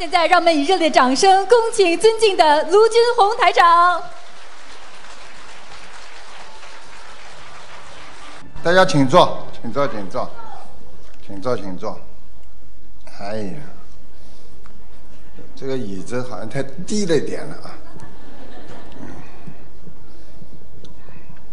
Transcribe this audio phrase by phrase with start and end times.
[0.00, 4.02] 现在，让我们以热烈掌声，恭请尊敬的卢军红台长。
[8.62, 10.30] 大家请坐，请坐，请坐，
[11.26, 12.00] 请坐，请坐。
[13.20, 13.60] 哎呀，
[15.54, 17.68] 这个椅子好像太低了一点了啊！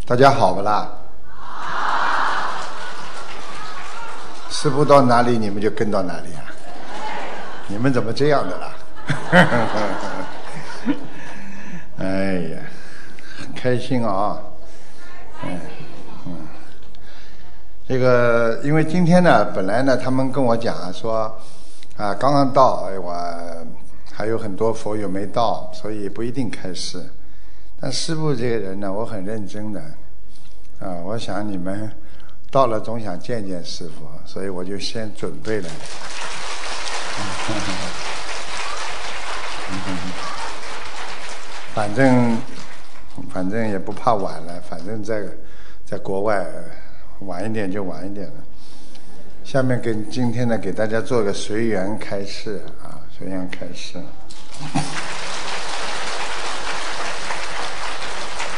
[0.06, 0.90] 大家好不啦？
[4.50, 6.48] 师傅到哪里，你们就跟到哪里啊？
[7.70, 8.72] 你们怎么这样的啦？
[12.00, 12.60] 哎呀，
[13.40, 14.40] 很开心啊！
[15.44, 15.60] 嗯
[16.28, 16.36] 嗯，
[17.88, 21.36] 这个因为今天呢，本来呢，他们跟我讲说，
[21.98, 23.12] 啊，刚刚到，哎，我
[24.14, 27.04] 还有很多佛友没到，所以不一定开始。
[27.82, 29.82] 但师傅这个人呢，我很认真的，
[30.80, 31.92] 啊，我想你们
[32.52, 35.68] 到了总想见见师傅，所以我就先准备了。
[41.74, 42.38] 反正
[43.32, 45.22] 反正也不怕晚了，反正在
[45.86, 46.46] 在国外
[47.20, 48.34] 晚一点就晚一点了。
[49.44, 54.02] 下面跟今天呢，给大家做个随缘开示啊，随缘开示。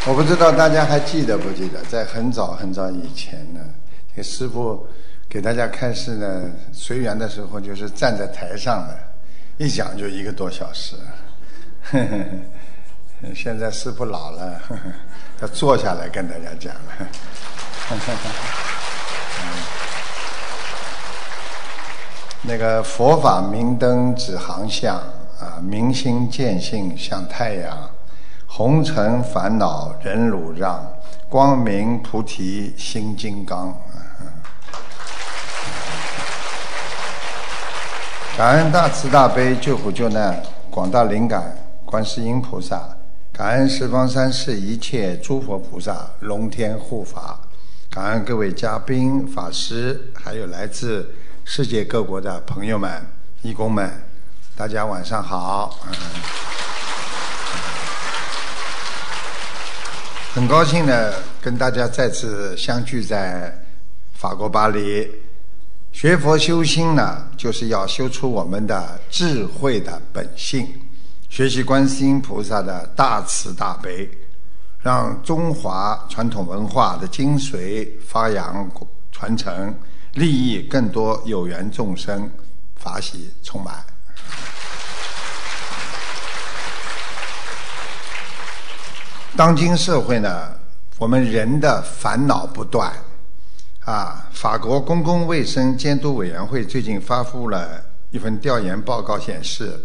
[0.06, 3.60] 我不知道大家还记得不记得，在很早很早以前呢，
[4.16, 4.88] 这师傅。
[5.30, 8.98] 给大家开示呢，随缘的时候就是站在台上的，
[9.58, 10.96] 一讲就一个多小时。
[13.36, 14.60] 现在师傅老了，
[15.42, 16.82] 要坐下来跟大家讲了。
[22.42, 24.96] 那个佛法明灯指航向
[25.40, 27.90] 啊，明心见性像太阳，
[28.48, 30.84] 红尘烦恼人汝让，
[31.28, 33.80] 光明菩提心金刚。
[38.40, 42.88] 感恩大慈大悲救苦救难广大灵感观世音菩萨，
[43.34, 47.38] 感恩十方三世一切诸佛菩萨龙天护法，
[47.90, 53.06] 感恩各位嘉宾法师，还有来自世界各国的朋友们、
[53.42, 53.92] 义工们，
[54.56, 55.78] 大家晚上好。
[60.34, 63.54] 很高兴呢，跟大家再次相聚在
[64.14, 65.29] 法国巴黎。
[65.92, 70.66] 学佛修心呢，就是要修出我们的智慧的本性，
[71.30, 74.10] 学习观世音菩萨的大慈大悲，
[74.82, 78.70] 让中华传统文化的精髓发扬
[79.12, 79.76] 传承，
[80.14, 82.32] 利益更多有缘众生，
[82.78, 83.84] 法喜充满。
[89.36, 90.52] 当今社会呢，
[90.98, 92.92] 我们人的烦恼不断。
[93.90, 99.84] 啊，法国公共卫生监督委员会最近发布了一份调研报告，显示，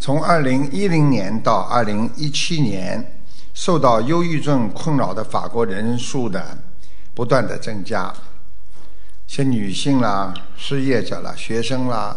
[0.00, 3.22] 从2010年到2017年，
[3.54, 6.58] 受到忧郁症困扰的法国人数的
[7.14, 8.12] 不断的增加，
[9.28, 12.16] 些女性啦、失业者啦、学生啦，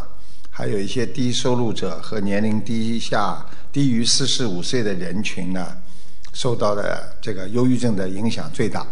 [0.50, 5.78] 还有一些低收入者和年龄低下低于45岁的人群呢，
[6.34, 8.84] 受到的这个忧郁症的影响最大。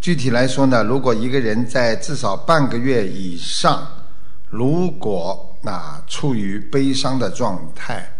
[0.00, 3.86] 具体来说呢，如果一个人在至少半个月以上，
[4.48, 8.10] 如果啊处于悲伤的状态，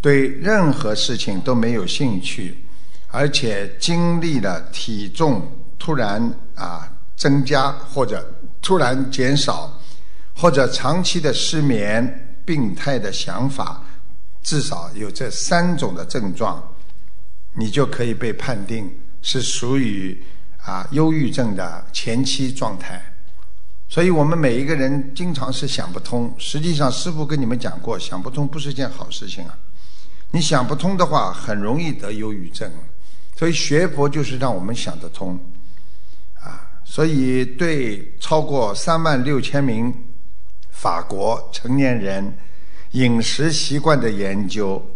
[0.00, 2.64] 对任何事情都没有兴趣，
[3.08, 5.42] 而且经历了体重
[5.76, 6.22] 突然
[6.54, 8.24] 啊增加或者
[8.62, 9.76] 突然减少，
[10.36, 13.82] 或者长期的失眠、病态的想法，
[14.44, 16.62] 至少有这三种的症状，
[17.54, 18.88] 你就可以被判定
[19.20, 20.16] 是属于。
[20.68, 23.02] 啊，忧郁症的前期状态，
[23.88, 26.34] 所以我们每一个人经常是想不通。
[26.36, 29.56] 实际上，师傅跟你们讲过，想不通不是件好事情啊。
[30.32, 32.70] 你想不通的话，很容易得忧郁症。
[33.34, 35.40] 所以学佛就是让我们想得通。
[36.34, 39.90] 啊，所以对超过三万六千名
[40.68, 42.36] 法国成年人
[42.90, 44.86] 饮食习惯的研究，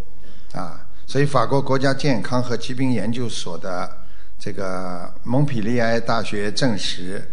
[0.52, 4.01] 啊，所以法国国家健康和疾病研究所的。
[4.44, 7.24] 这个蒙彼利埃大学证实，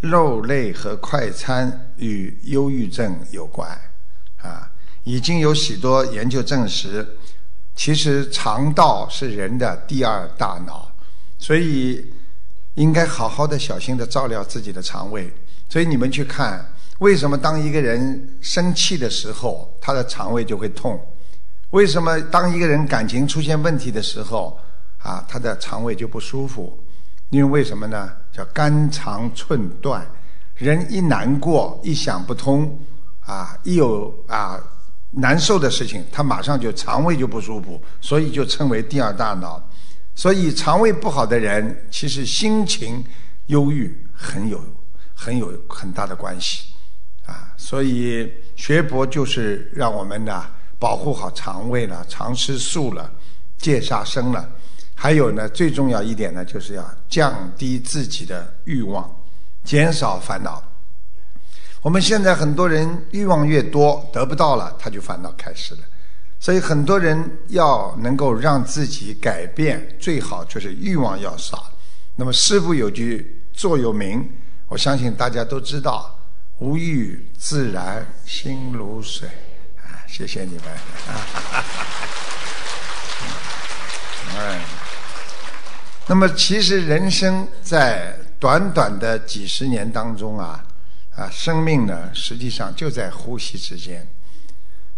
[0.00, 3.70] 肉类和快餐与忧郁症有关，
[4.40, 4.66] 啊，
[5.04, 7.06] 已经有许多研究证实，
[7.76, 10.90] 其实肠道是人的第二大脑，
[11.38, 12.10] 所以
[12.76, 15.30] 应该好好的、小心的照料自己的肠胃。
[15.68, 16.66] 所以你们去看，
[17.00, 20.98] 为什么当一个人生气的时候，他的肠胃就会痛？
[21.72, 24.58] 为什么当一个人感情出现问题的时候？
[24.98, 26.78] 啊，他的肠胃就不舒服，
[27.30, 28.12] 因为为什么呢？
[28.32, 30.06] 叫肝肠寸断。
[30.54, 32.76] 人一难过，一想不通，
[33.20, 34.60] 啊，一有啊
[35.12, 39.62] 难受的事情，他马上就肠胃就不舒服，所以就称为第二大脑。
[40.16, 43.04] 所以肠胃不好的人，其实心情
[43.46, 44.60] 忧郁很有
[45.14, 46.64] 很有很大的关系
[47.24, 47.54] 啊。
[47.56, 50.44] 所以学佛就是让我们呢
[50.76, 53.08] 保护好肠胃了，常吃素了，
[53.58, 54.50] 戒杀生了。
[55.00, 59.08] 还有呢，最重要一点呢，就是要降低自己的欲望，
[59.62, 60.60] 减少烦恼。
[61.82, 65.80] 我们现在很多人欲望越多，得不到了，他就烦恼开始了。
[66.40, 71.70] 所以很多人要能够让自己改变，最好就是欲望要少。
[72.16, 74.28] 那么师父有句座右铭，
[74.66, 76.12] 我相信大家都知道：
[76.58, 79.28] 无欲自然心如水。
[79.76, 80.64] 啊，谢谢你们。
[84.36, 84.58] 哎。
[86.10, 90.64] 那么，其实人生在短短的几十年当中啊，
[91.14, 94.08] 啊，生命呢，实际上就在呼吸之间。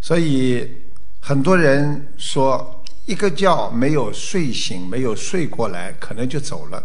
[0.01, 0.71] 所以，
[1.19, 6.81] 很多人说，一个觉没有睡醒，没有睡过来，可能就走了。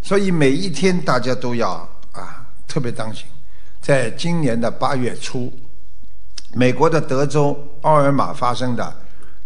[0.00, 3.26] 所以，每一天大家都要啊，特别当心。
[3.82, 5.52] 在今年的八月初，
[6.54, 8.96] 美国的德州奥尔玛发生的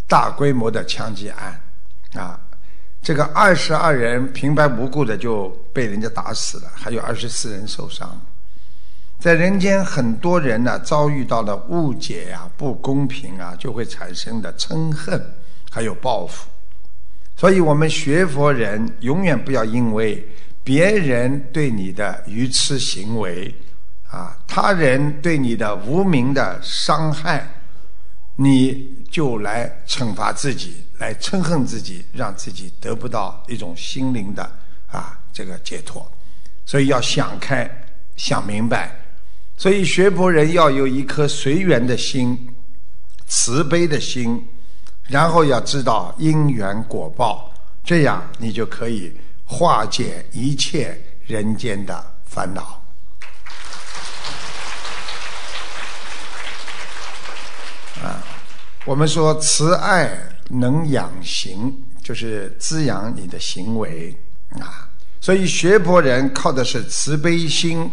[0.07, 1.61] 大规模的枪击案，
[2.15, 2.39] 啊。
[3.03, 8.21] 这个二十二人平白无故的就被人家打死了，还有二十四人受伤。
[9.19, 15.21] 在人间，很多人呢遭遇到了误解呀、不公平啊，就会产生的嗔恨，
[15.71, 16.49] 还有报复。
[17.37, 20.25] 所以我们学佛人永远不要因为
[20.63, 23.53] 别人对你的愚痴行为
[24.11, 27.49] 啊，他人对你的无名的伤害，
[28.37, 30.85] 你就来惩罚自己。
[31.03, 34.49] 来嗔恨自己，让自己得不到一种心灵的
[34.87, 36.09] 啊这个解脱，
[36.65, 37.69] 所以要想开、
[38.17, 38.97] 想明白。
[39.57, 42.55] 所以学佛人要有一颗随缘的心、
[43.27, 44.47] 慈悲的心，
[45.09, 47.53] 然后要知道因缘果报，
[47.83, 49.13] 这样你就可以
[49.45, 50.97] 化解一切
[51.27, 52.81] 人间的烦恼。
[58.05, 58.23] 啊，
[58.85, 60.17] 我们说慈爱。
[60.53, 64.15] 能养行，就是滋养你的行为
[64.61, 64.89] 啊。
[65.21, 67.91] 所以学佛人靠的是慈悲心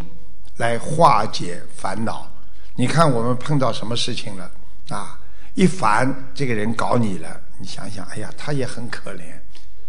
[0.57, 2.29] 来化解烦恼。
[2.75, 4.51] 你看我们碰到什么事情了
[4.89, 5.19] 啊？
[5.53, 9.23] 一烦，这个人搞你了，你想想，哎呀，他也很可怜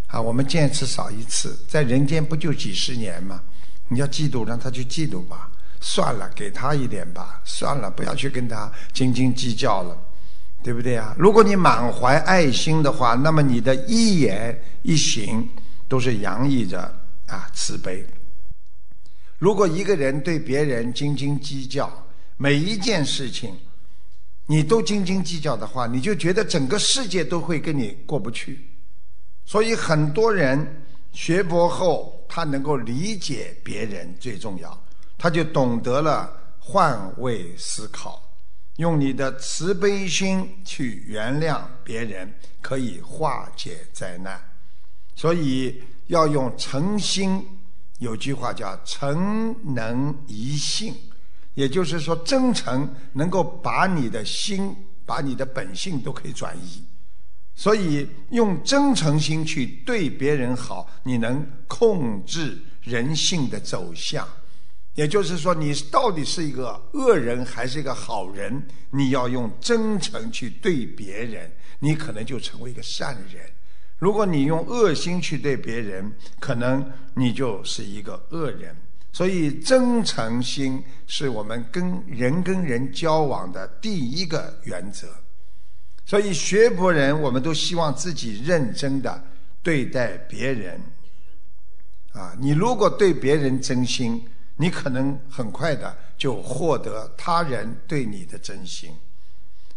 [0.07, 0.21] 啊。
[0.21, 3.41] 我们见一次少一次，在人间不就几十年吗？
[3.89, 5.51] 你要嫉妒，让他去嫉妒吧。
[5.81, 7.41] 算了，给他一点吧。
[7.45, 9.97] 算了，不要去跟他斤斤计较了。
[10.63, 11.15] 对不对啊？
[11.19, 15.49] 如果你满怀爱心的话，那么你的一言一行
[15.89, 16.81] 都是洋溢着
[17.27, 18.05] 啊慈悲。
[19.39, 21.91] 如果一个人对别人斤斤计较，
[22.37, 23.57] 每一件事情
[24.47, 28.69] 你都斤斤计较的话，你就觉得整个世界都会跟你过不去。
[29.47, 34.79] 所以很多人学佛后，他能够理解别人最重要，
[35.17, 38.30] 他就懂得了换位思考。
[38.81, 42.33] 用你的慈悲心去原谅别人，
[42.63, 44.41] 可以化解灾难。
[45.15, 47.47] 所以要用诚心。
[47.99, 50.95] 有句话叫“诚能移性”，
[51.53, 54.75] 也就是说，真诚能够把你的心、
[55.05, 56.83] 把你的本性都可以转移。
[57.55, 64.27] 所以用真诚心去对别人好，你能控制人性的走向。
[65.01, 68.63] 也就是说，你到底是一个恶人还是一个好人？
[68.91, 73.43] 你要用真诚去对别人，你可能就成为一个善人；
[73.97, 78.77] 如果你用恶心去对别人，可能你就是一个恶人。
[79.11, 85.09] 所以，真诚心是我们跟人跟人交往的第一个原则。
[86.05, 89.25] 所以，学佛人我们都希望自己认真的
[89.63, 90.79] 对待别人。
[92.13, 94.23] 啊，你如果对别人真心。
[94.61, 98.95] 你可能很快的就获得他人对你的真心，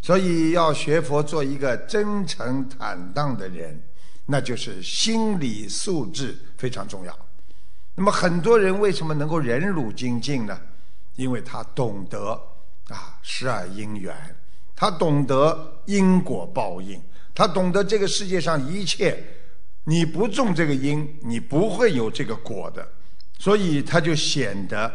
[0.02, 3.82] 所以要学佛做一个真诚坦荡的人，
[4.26, 7.18] 那就是心理素质非常重要。
[7.96, 10.60] 那么很多人为什么能够忍辱精进呢？
[11.16, 12.32] 因为他懂得
[12.90, 14.14] 啊十二因缘，
[14.76, 17.02] 他懂得因果报应，
[17.34, 19.24] 他懂得这个世界上一切，
[19.86, 22.86] 你不种这个因，你不会有这个果的。
[23.44, 24.90] 所以他就显得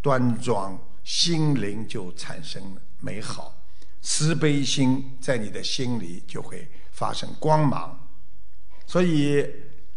[0.00, 3.54] 端庄，心灵就产生美好，
[4.00, 8.08] 慈悲心在你的心里就会发生光芒。
[8.86, 9.46] 所以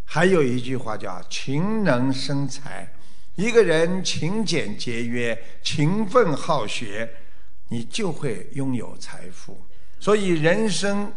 [0.03, 2.93] 还有一句话叫“勤能生财”，
[3.35, 7.09] 一个人勤俭节约、勤奋好学，
[7.69, 9.65] 你就会拥有财富。
[9.97, 11.09] 所以人生，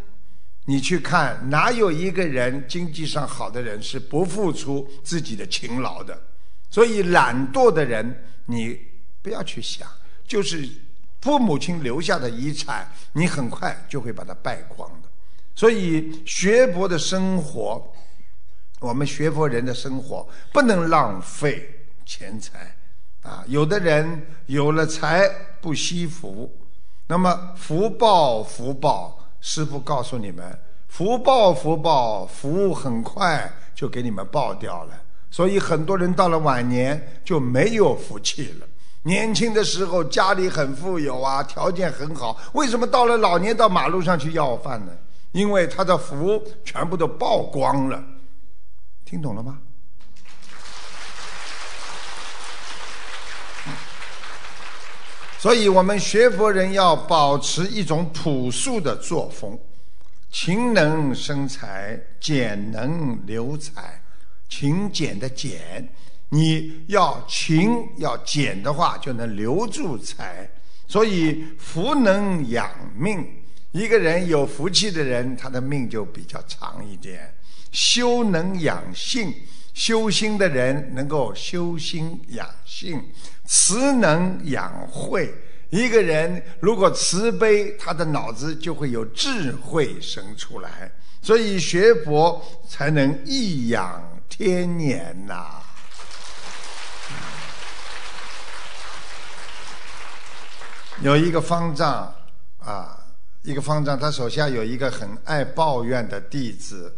[0.67, 6.23] 你去看哪有一个人经济上好的人是不付出自己的勤劳的？
[6.71, 8.79] 所以懒惰的人，你
[9.23, 9.89] 不要去想，
[10.27, 10.69] 就是
[11.21, 15.09] 父母亲留下的遗产，你很快就会把它败光的。
[15.55, 17.93] 所以学佛的生活，
[18.81, 21.69] 我们学佛人的生活不能浪费
[22.05, 22.77] 钱财。
[23.23, 25.29] 啊，有的人有了财
[25.61, 26.49] 不惜福，
[27.09, 30.57] 那么福报福报，师父告诉你们，
[30.87, 35.03] 福报福报，福很快就给你们报掉了。
[35.37, 38.67] 所以很多人到了晚年就没有福气了。
[39.03, 44.93] 年轻的时候家里很富有啊，条件很好，为什么到了老年到马路上去要饭呢？
[45.33, 48.03] 因为他的福全部都曝光了。
[49.05, 49.59] 听懂了吗？
[55.39, 59.59] 所以我们学佛人要保持一种朴素的作风，
[60.31, 64.01] 勤能生财，俭能留财。
[64.49, 65.89] 勤俭的俭，
[66.29, 70.49] 你要勤要俭的话，就能留住财。
[70.87, 73.27] 所以福能养命，
[73.73, 77.35] 一个人有福气的人，他的命就比较长一点。
[77.73, 79.35] 修能养性。
[79.75, 82.99] 修心的人能够修心养性，
[83.45, 85.31] 慈能养慧。
[85.69, 90.91] 一个人如果慈悲，他的脑子就会有智慧生出来。
[91.21, 95.63] 所以学佛才能益养天年呐。
[101.03, 102.15] 有一个方丈
[102.59, 102.99] 啊，
[103.43, 106.95] 一个方丈，他手下有一个很爱抱怨的弟子。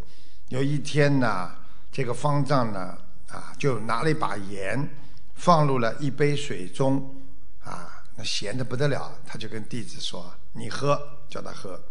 [0.49, 1.51] 有一天呢。
[1.91, 2.95] 这个方丈呢，
[3.29, 4.87] 啊，就拿了一把盐，
[5.33, 7.15] 放入了一杯水中，
[7.63, 9.11] 啊，那咸的不得了。
[9.25, 11.81] 他就跟弟子说：“你喝，叫他喝。”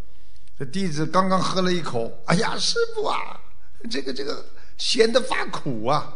[0.57, 3.41] 这弟子刚刚喝了一口，哎呀，师傅啊，
[3.91, 4.47] 这个这个
[4.79, 6.15] 咸的发苦啊！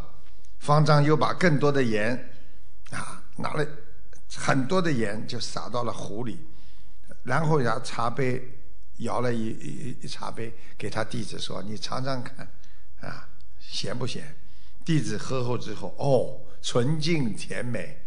[0.58, 2.16] 方丈又把更多的盐，
[2.90, 3.66] 啊，拿了
[4.34, 6.38] 很多的盐就撒到了壶里，
[7.22, 8.42] 然后拿茶杯
[8.98, 12.48] 舀了一一一茶杯给他弟子说：“你尝尝看，
[13.00, 13.28] 啊。”
[13.58, 14.34] 咸不咸？
[14.84, 17.98] 弟子喝后之后，哦，纯净甜美。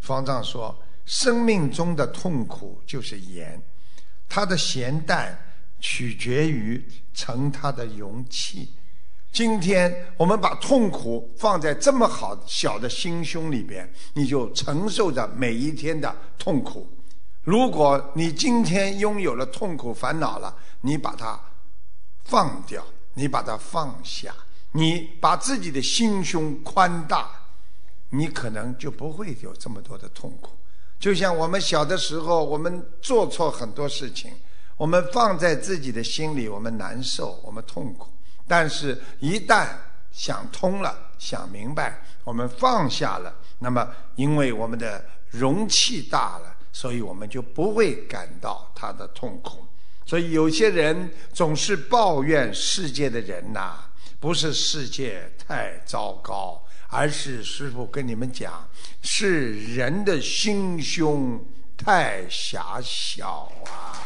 [0.00, 3.60] 方丈说：“生命中的痛苦就是盐，
[4.28, 5.38] 它的咸淡
[5.80, 8.74] 取决于盛它的容器。
[9.32, 16.86] 今天我们把痛苦放在这么好小的心胸里边，你就承受着每一天的痛苦。
[17.42, 21.40] 如果你今天拥有了痛苦烦恼了，你把它
[22.24, 22.84] 放掉，
[23.14, 24.34] 你把它放下。”
[24.74, 27.30] 你把自己的心胸宽大，
[28.08, 30.52] 你可能就不会有这么多的痛苦。
[30.98, 34.32] 就像我们小的时候，我们做错很多事情，
[34.78, 38.08] 我们放在自己的心里，我们难受，我们痛苦。
[38.46, 39.68] 但是，一旦
[40.10, 49.66] 想通了，想明白，我们放下了，那么因为我们的容器大了，所以我们就不会感到他的痛苦。
[50.04, 53.84] 所以，有些人总是抱怨世界的人呐。
[54.20, 58.68] 不是世界太糟糕，而是师傅跟你们讲，
[59.02, 61.44] 是人的心胸
[61.76, 63.98] 太狭小啊。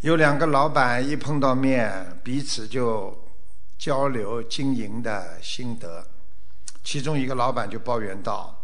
[0.00, 3.16] 有两个老板一碰到面，彼此就
[3.78, 6.06] 交流经营的心得。
[6.84, 8.56] 其中一个老板就抱怨道：“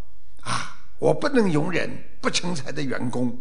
[0.44, 3.36] 啊，我不能容忍不成才的员工。”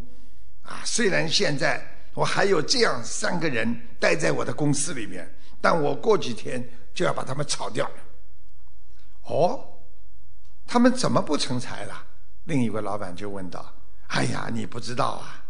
[0.64, 5.30] 啊，虽然现在我还有这样三个人待在我的公司里面，
[5.60, 7.90] 但我过几天就要把他们炒掉。
[9.24, 9.64] 哦，
[10.66, 12.06] 他们怎么不成才了？
[12.46, 13.74] 另一位老板就问道
[14.08, 15.44] ：“哎呀，你不知道啊，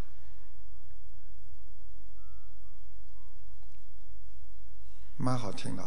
[5.22, 5.84] 蛮好听的，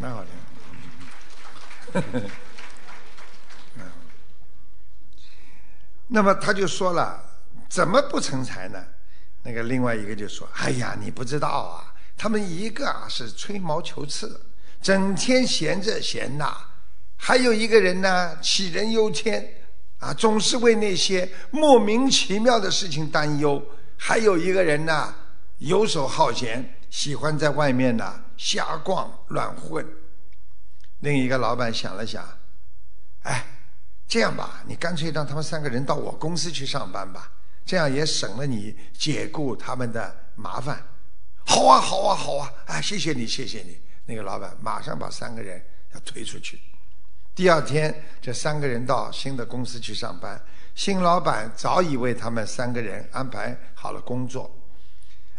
[0.00, 0.32] 蛮好听。
[6.06, 7.20] ”那么他就说了，
[7.68, 8.80] 怎么不成才呢？
[9.42, 14.40] 那个另外一个就说：“哎呀，你不知道啊，他们一个啊是吹毛求疵，
[14.80, 16.46] 整天闲着闲呐；
[17.16, 19.52] 还有一个人呢，杞人忧天，
[19.98, 23.60] 啊，总是为那些莫名其妙的事情担忧；
[23.96, 25.12] 还有一个人呢，
[25.58, 29.86] 游手好闲，喜欢在外面呢瞎逛乱混。”
[31.00, 32.26] 另一个老板想了想，
[33.22, 33.44] 哎。
[34.08, 37.28] 这样吧，你干脆让他们三个人到我公司去上班吧，
[37.64, 40.80] 这样也省了你解雇他们的麻烦。
[41.44, 42.48] 好啊，好啊，好啊！
[42.66, 43.80] 哎，谢谢你，谢谢你。
[44.04, 45.60] 那个老板马上把三个人
[45.92, 46.60] 要推出去。
[47.34, 50.40] 第二天，这三个人到新的公司去上班，
[50.76, 54.48] 新老板早已为他们三个人安排好了工作。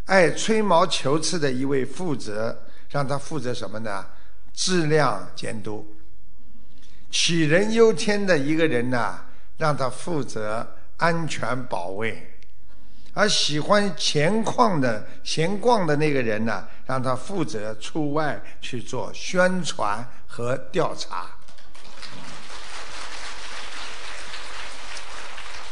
[0.08, 4.06] 爱吹毛求疵的一位负责，让他负责什么呢？
[4.54, 5.86] 质量监督。
[7.12, 9.20] 杞人忧天的一个人呢，
[9.58, 12.34] 让他负责安全保卫。
[13.14, 21.37] 而喜欢闲逛的闲逛的那个人呢，让他负责出外去做宣传和调查。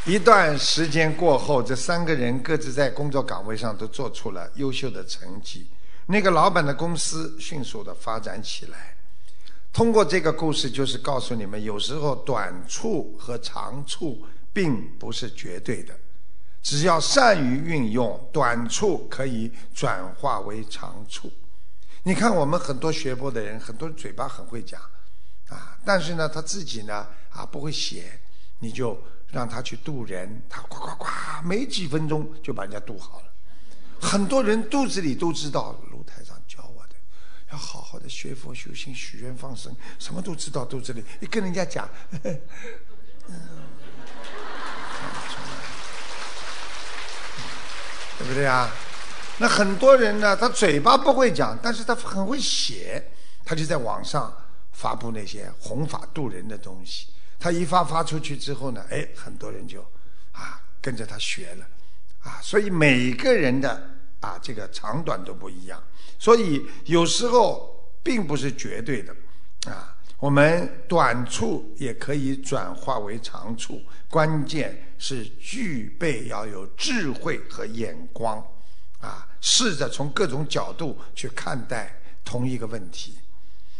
[0.06, 5.66] 一段时间过后，这三个人各自在工作岗位上都做出了优秀的成绩。
[6.06, 8.94] 那个老板的公司迅速的发展起来。
[9.72, 15.92] 通过这个故事，就是告诉你们，有时候短处和长处并不是绝对的。
[16.62, 21.28] 只要善于运用，短处可以转化为长处。
[22.04, 24.80] 你看，我们很多学佛的人，很多嘴巴很会讲，
[25.48, 28.20] 啊，但是呢，他自己呢，啊，不会写，
[28.60, 28.96] 你就
[29.30, 31.06] 让他去渡人，他呱呱呱，
[31.44, 33.26] 没几分钟就把人家渡好了。
[34.00, 36.94] 很多人肚子里都知道，卢台长教我的，
[37.52, 41.88] 要好好的学佛修心、许愿放生，什么都知道肚子里，一跟人家讲，
[42.22, 42.40] 嗯。
[48.18, 48.70] 对不对啊？
[49.38, 53.12] 那很多人呢，他嘴巴不会讲，但是他很会写，
[53.44, 54.34] 他就在网上
[54.72, 57.08] 发布那些弘法度人的东西。
[57.46, 59.80] 他一发发出去之后呢，哎，很多人就
[60.32, 61.66] 啊跟着他学了，
[62.18, 63.88] 啊，所以每个人的
[64.18, 65.80] 啊这个长短都不一样，
[66.18, 69.14] 所以有时候并不是绝对的，
[69.70, 69.96] 啊。
[70.18, 78.44] 我们短处也可以转化为长处，关键是具备要有智慧和眼光，
[78.98, 83.16] 啊，试着从各种角度去看待同一个问题。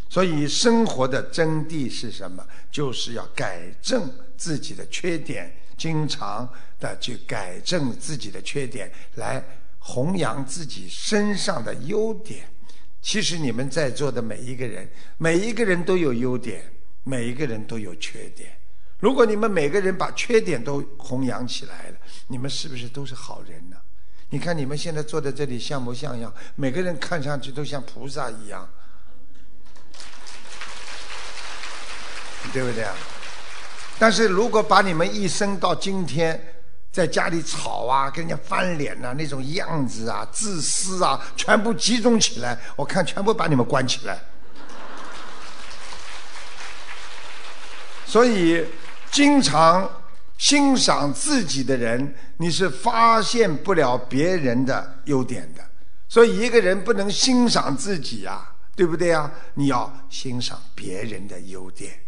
[0.09, 2.45] 所以，生活的真谛是什么？
[2.71, 6.47] 就是要改正自己的缺点，经常
[6.79, 9.43] 的去改正自己的缺点，来
[9.79, 12.47] 弘扬自己身上的优点。
[13.01, 16.63] 其实你们在座的每一个人，每一个人都有优点，
[17.03, 18.51] 每一个人都有缺点。
[18.99, 23.77] 如果你们每个人把缺点都弘扬起来了，你们是不是都是好人呢？
[24.29, 28.67] 你看你们现在坐在这里像模像样，每个人看上去都像菩萨一样，
[32.53, 32.93] 对不对啊？
[33.99, 36.39] 但是如果把你们一生到今天，
[36.91, 44.19] 在家里吵啊，跟人家翻脸呐，那种样子啊，自私啊，全部集中起来，我看全部把你们关起来。
[48.05, 48.65] 所以，
[49.11, 49.89] 经常
[50.37, 55.61] 欣赏自己的人，你是发现不了别人的优点的。
[56.07, 59.29] 所以，一个人不能欣赏自己啊，对不对啊？
[59.55, 61.99] 你要欣赏别人的优点。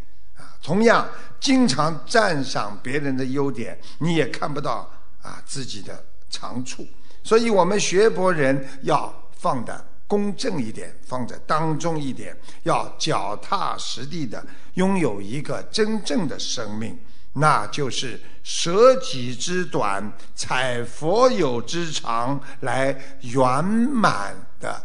[0.61, 1.07] 同样，
[1.39, 4.89] 经常赞赏别人的优点，你也看不到
[5.21, 6.87] 啊自己的长处。
[7.23, 16.97] 所以我们学佛人要放的公正一点，放在当中一点，要脚踏实地的拥有一个真正的生命，
[17.33, 24.83] 那就是舍己之短，采佛有之长，来圆满的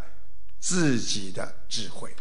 [0.60, 2.14] 自己的智慧。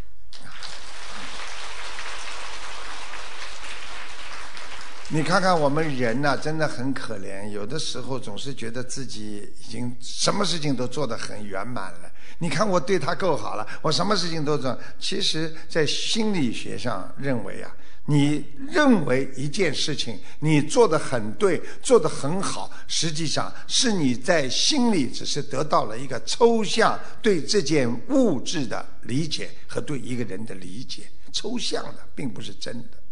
[5.13, 7.47] 你看看我们人呐，真的很可怜。
[7.49, 12.12] 有的时候总是觉得自己已经什么事情都做得很圆满了。
[12.39, 14.76] 你看我对他够好了，我什么事情都做。
[14.97, 17.71] 其实，在心理学上认为啊，
[18.08, 33.03] 你认为一件事情你做得很对，做得很好，实际上是你在心里只是得到了一个抽象对这件物质的理解和对一个人的理解，抽象的，并不是真的。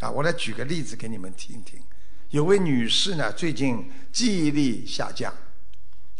[0.00, 1.80] 啊，我来举个例子给你们听听。
[2.30, 5.32] 有位女士呢，最近记忆力下降，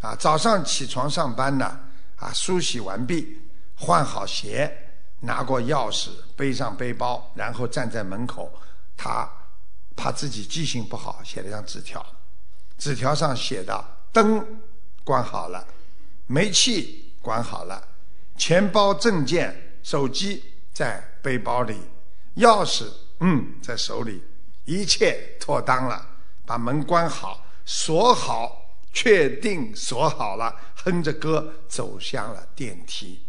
[0.01, 1.79] 啊，早上起床上班呢，
[2.17, 3.39] 啊，梳洗完毕，
[3.75, 4.75] 换好鞋，
[5.21, 8.51] 拿过钥匙，背上背包，然后站在门口，
[8.97, 9.31] 她
[9.95, 12.05] 怕自己记性不好，写了张纸条，
[12.79, 14.43] 纸条上写的：灯
[15.05, 15.67] 关好了，
[16.27, 17.87] 煤气关好了，
[18.39, 21.77] 钱包、证件、手机在背包里，
[22.37, 22.87] 钥匙。
[23.21, 24.23] 嗯，在手里，
[24.65, 26.07] 一切妥当了，
[26.45, 33.23] 把门关好，锁好，确定锁好了，哼着歌走向了电梯。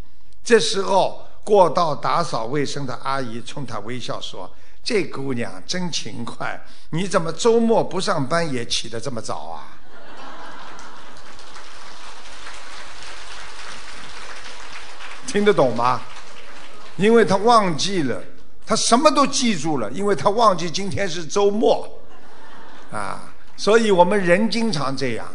[0.43, 9.79] 这时候，过道打扫卫生的阿姨冲他微笑说：“这姑娘真勤快，你怎么周末不上班也起得这么早啊？”
[15.25, 16.01] 听得懂吗？
[16.97, 18.21] 因为他忘记了。
[18.67, 21.89] 他什么都记住了，因为他忘记今天是周末，
[22.91, 25.25] 啊，所以我们人经常这样。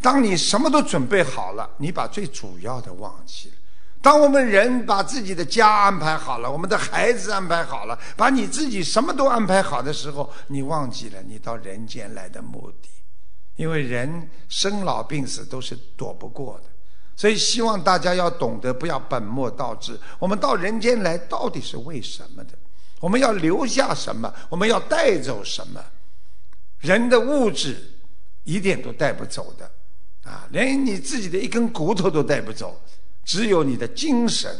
[0.00, 3.54] 当你什么都准备好了，你把最主要的忘记了。
[4.00, 12.88] 当我们人把自己的家安排好了，我们的孩子安排好了，把你自己什么都安排好的时候，你忘记了你到人间来的目的。
[13.54, 16.64] 因为人生老病死都是躲不过的，
[17.14, 19.96] 所以希望大家要懂得不要本末倒置。
[20.18, 22.58] 我们到人间来到底是为什么的？
[23.02, 24.32] 我们要留下什么？
[24.48, 25.84] 我们要带走什么？
[26.78, 27.76] 人的物质
[28.44, 29.68] 一点都带不走的。
[30.22, 32.80] 啊，连你自己的一根骨头都带不走，
[33.24, 34.56] 只有你的精神，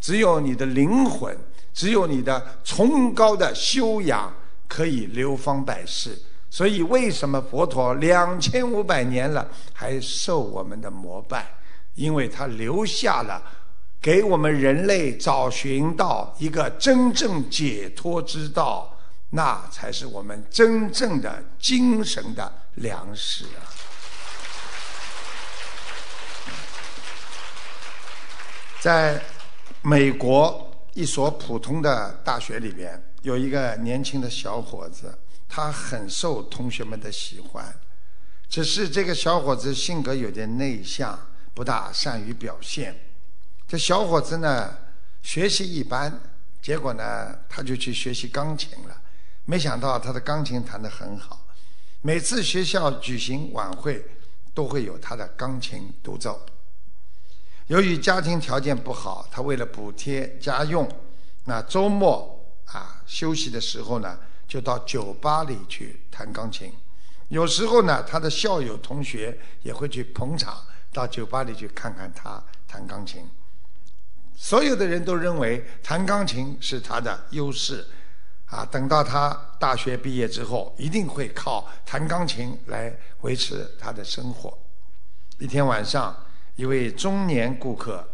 [0.00, 1.38] 只有你的灵魂，
[1.72, 4.34] 只有你的崇高的修养
[4.66, 6.20] 可以流芳百世。
[6.50, 11.46] 所以，为什么佛陀两千五百年了还受我们的膜拜？
[11.94, 13.40] 因为他留下了
[14.04, 18.94] 给我们人类找寻到一个真正解脱之道，
[19.30, 23.64] 那才是我们真正的精神的粮食啊！
[28.78, 29.18] 在
[29.80, 37.74] 美国一所普通的大学里边，有一个年轻的小伙子，他很受同学们的喜欢。
[38.50, 41.18] 只是这个小伙子性格有点内向，
[41.54, 42.94] 不大善于表现。
[43.66, 44.76] 这小伙子呢，
[45.22, 46.20] 学习一般，
[46.60, 49.00] 结果呢，他就去学习钢琴了。
[49.46, 51.46] 没想到他的钢琴弹得很好，
[52.02, 54.04] 每次学校举行晚会，
[54.52, 56.44] 都会有他的钢琴独奏。
[57.66, 60.86] 由于家庭条件不好，他为了补贴家用，
[61.44, 66.70] 那周末啊休息的时候呢，就到酒吧里去弹钢琴。
[67.28, 73.26] 有时候呢，他的校友同学也会去捧场，到酒吧里去看看他弹钢琴。
[74.44, 77.82] 所有的人都认为弹钢琴是他的优势，
[78.44, 84.52] 啊，等到他大学毕业之后，一定会靠弹钢琴来维持他的生活。
[85.38, 86.14] 一天晚上。
[86.56, 88.06] 一位中年顾客，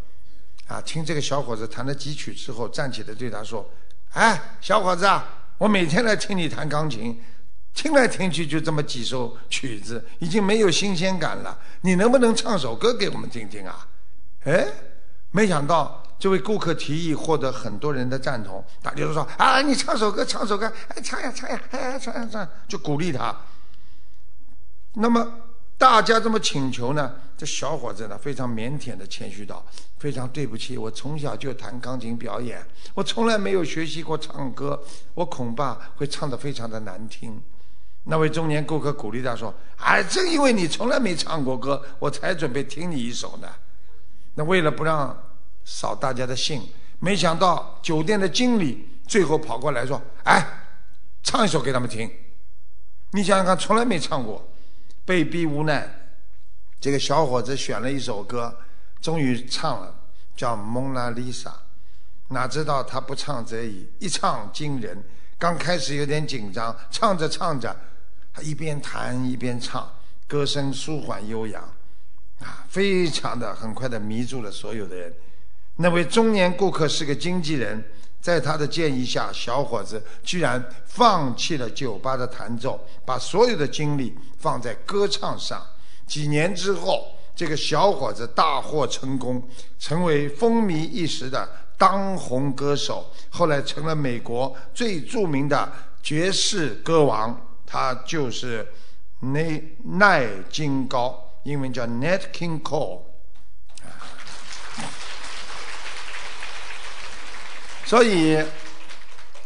[0.67, 3.69] 啊，听这个小伙子弹了几曲之后，站起来对他说
[4.15, 7.21] ：“哎，小伙子啊，我每天来听你弹钢琴，
[7.75, 11.59] 听来听去就这么几首曲子，已经没有新鲜感了。
[11.83, 13.87] 你能不能唱首歌给我们听听啊？”
[14.45, 14.67] 哎，
[15.33, 23.35] 没想到这位顾客提议获得很多人的赞同，大家都说：“啊，你唱首歌，唱首歌，哎，唱呀唱呀，哎，唱呀唱，就鼓励他。”
[24.95, 25.27] 那么。
[25.81, 27.15] 大家这么请求呢？
[27.39, 29.65] 这小伙子呢非常腼腆的谦虚道
[29.99, 34.79] ：“非常对不起，我从小就弹钢琴表演，我从来没有学习过唱歌，
[35.15, 37.41] 我恐怕会唱得非常的难听。”
[38.05, 43.49] 那位中年顾客鼓励他说：“哎，正因为你从来没唱过歌，我才准备听你一首呢。”
[44.37, 45.19] 那为了不让
[45.65, 46.63] 扫大家的兴，
[46.99, 50.47] 没想到酒店的经理最后跑过来说：“哎，
[51.23, 52.11] 唱一首给他们听。”
[53.13, 54.47] 你想想看，从来没唱过。
[55.05, 55.89] 被逼无奈，
[56.81, 58.57] 这个小伙子选了一首歌，
[59.01, 59.93] 终于唱了，
[60.37, 61.51] 叫《蒙娜丽莎》。
[62.29, 65.03] 哪知道他不唱则已，一唱惊人。
[65.37, 67.75] 刚开始有点紧张，唱着唱着，
[68.33, 69.91] 他一边弹一边唱，
[70.29, 71.61] 歌声舒缓悠扬，
[72.39, 75.13] 啊，非常的很快的迷住了所有的人。
[75.83, 77.83] 那位中年顾客是个经纪人。
[78.21, 85.59] 在他的建议下，小伙子居然放弃了酒吧的弹奏，把所有的精力放在歌唱上。
[86.07, 89.43] 几年之后，这个小伙子大获成功，
[89.79, 93.11] 成为风靡一时的当红歌手。
[93.31, 98.69] 后来成了美国最著名的爵士歌王，他就是
[99.21, 103.01] 奈奈金高，英文叫 Nat King Cole。
[107.91, 108.41] 所以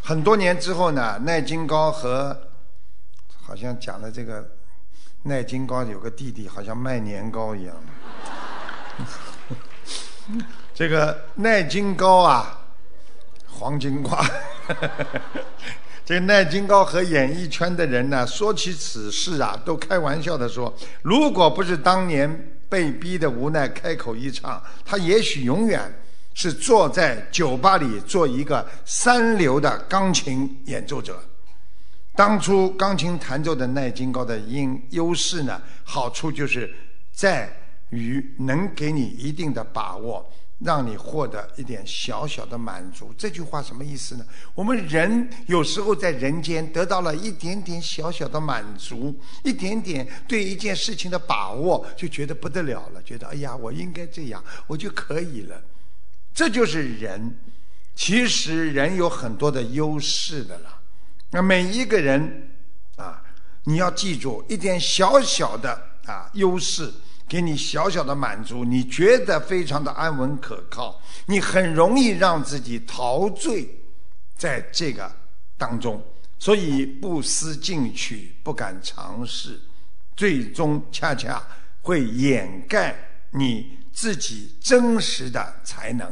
[0.02, 2.38] 很多年之后呢，奈金高和
[3.42, 4.46] 好像讲的这个
[5.22, 7.74] 奈金高有个弟弟，好像卖年糕一样。
[10.74, 12.66] 这个奈金高啊，
[13.48, 14.22] 黄金瓜。
[16.04, 25.90] 这个奈金高和演艺圈的人呢，说起此事啊，都开玩笑的说，如果不是当年被逼的无奈开口一唱，他也许永远。
[26.34, 31.22] 是坐在酒吧里做一个三流的钢琴演奏者。
[32.16, 36.72] 当初钢琴弹奏的耐金高的音优势呢，好处就是
[37.12, 37.50] 在
[37.90, 40.24] 于能给你一定的把握，
[40.60, 43.12] 让你获得一点小小的满足。
[43.18, 44.24] 这句话什么意思呢？
[44.54, 55.60] 我们人有时候在人间得到了一点点小小的满足，一点点对一件事情的把握，就觉得不得了了，觉得哎呀，我应该这样，我就可以了。
[56.34, 57.38] 这就是人，
[57.94, 60.80] 其实人有很多的优势的了。
[61.30, 62.50] 那每一个人
[62.96, 63.22] 啊，
[63.64, 66.92] 你要记住一点小小的啊优势，
[67.28, 73.68] 给你小小的满足，你觉得非常的安稳可靠，你很容易让自己陶醉
[74.36, 75.10] 在这个
[75.56, 76.04] 当中。
[76.38, 79.58] 所以不思进取，不敢尝试，
[80.16, 81.42] 最终恰恰
[81.80, 82.94] 会掩盖
[83.30, 86.06] 你自己真实的才能。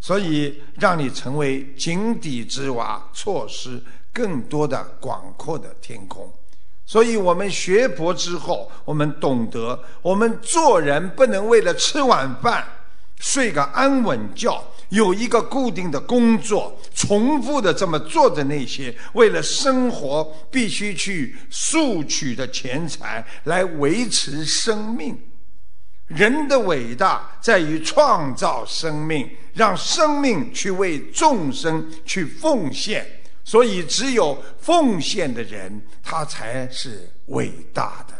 [0.00, 3.82] 所以让你成为井底之蛙，错失
[4.12, 6.32] 更多的广阔的天空。
[6.84, 12.64] 所以我们学佛之后，我们懂得，我们做人不能为了吃晚饭、
[13.18, 14.64] 睡个安稳觉。
[14.90, 25.18] 有一个固定的工作，重复的这么做的那些，为了生活必须去索取的钱财来维持生命。
[26.06, 33.04] 人的伟大在于创造生命，让生命去为众生去奉献。
[33.44, 38.14] 所以，只有奉献的人，他才是伟大的。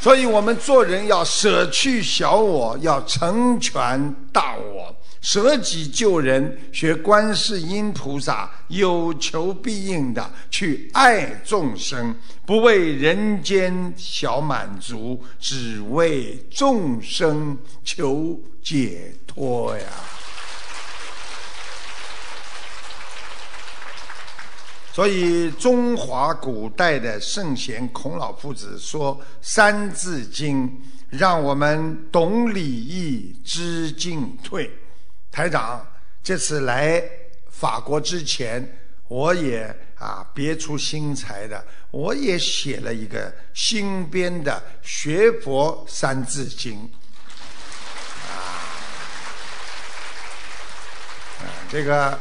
[0.00, 4.94] 所以我们做人要舍去小我，要成全大我，
[5.26, 12.14] 舍己救人，学观世音菩萨，有求必应的去爱众生，
[12.46, 19.84] 不为人间小满足，只为众生求解脱呀。
[24.92, 30.68] 所以，中华古代的圣贤孔老夫子说《三字经》，
[31.10, 34.70] 让我们懂礼义、知进退。
[35.36, 35.86] 台长
[36.22, 37.02] 这次来
[37.50, 38.66] 法国之前，
[39.06, 39.64] 我也
[39.98, 46.78] 啊别出心裁的，我也写了一个新编的《学佛三字经》。
[48.32, 48.64] 啊，
[51.68, 52.18] 这个。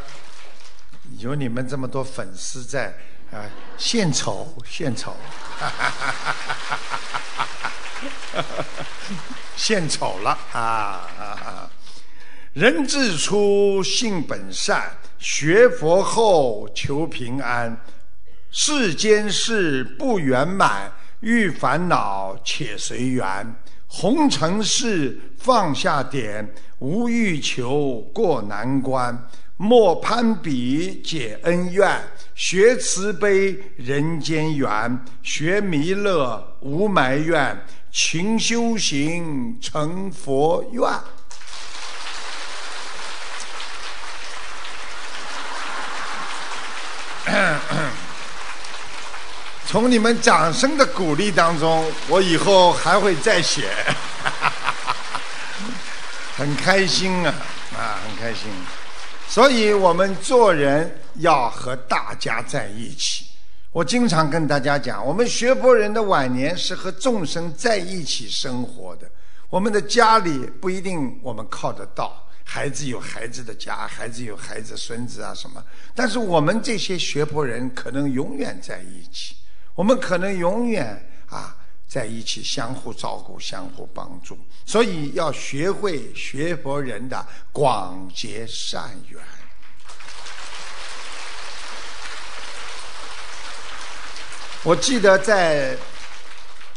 [1.20, 2.94] 有你们这么多粉丝在
[3.32, 3.46] 啊，
[3.78, 5.16] 献丑献丑，
[9.56, 11.72] 献丑 了啊啊啊！
[12.56, 14.82] 人之初，性本善，
[15.20, 17.78] 学佛后求平安。
[18.50, 20.90] 世间事不圆满，
[21.20, 23.54] 遇烦恼且随缘。
[23.88, 29.28] 红尘事放下点，无欲求过难关。
[29.58, 32.02] 莫攀比解恩怨，
[32.36, 40.82] 学慈悲人间缘，学弥勒无埋怨，勤修行成佛愿。
[49.68, 53.70] 从你们掌声的鼓励当中，我以后还会再写，
[56.38, 57.34] 很开心啊
[57.76, 58.50] 啊，很开心。
[59.28, 63.26] 所以我们做人要和大家在一起。
[63.72, 69.10] 我经常跟大家讲，我们学佛人的晚年是和众生在一起生活的。
[69.50, 75.62] 我们的家里不一定我们靠得到，孩子有孩子的家，孩子有孩子孙子啊什么。
[75.94, 79.36] 但是我们这些学佛人可能永远在一起，
[79.74, 81.58] 我们可能永远啊。
[81.88, 89.22] 在一起相互照顾、相互帮助，所以要学会学佛人的广结善缘。
[94.64, 95.78] 我记得在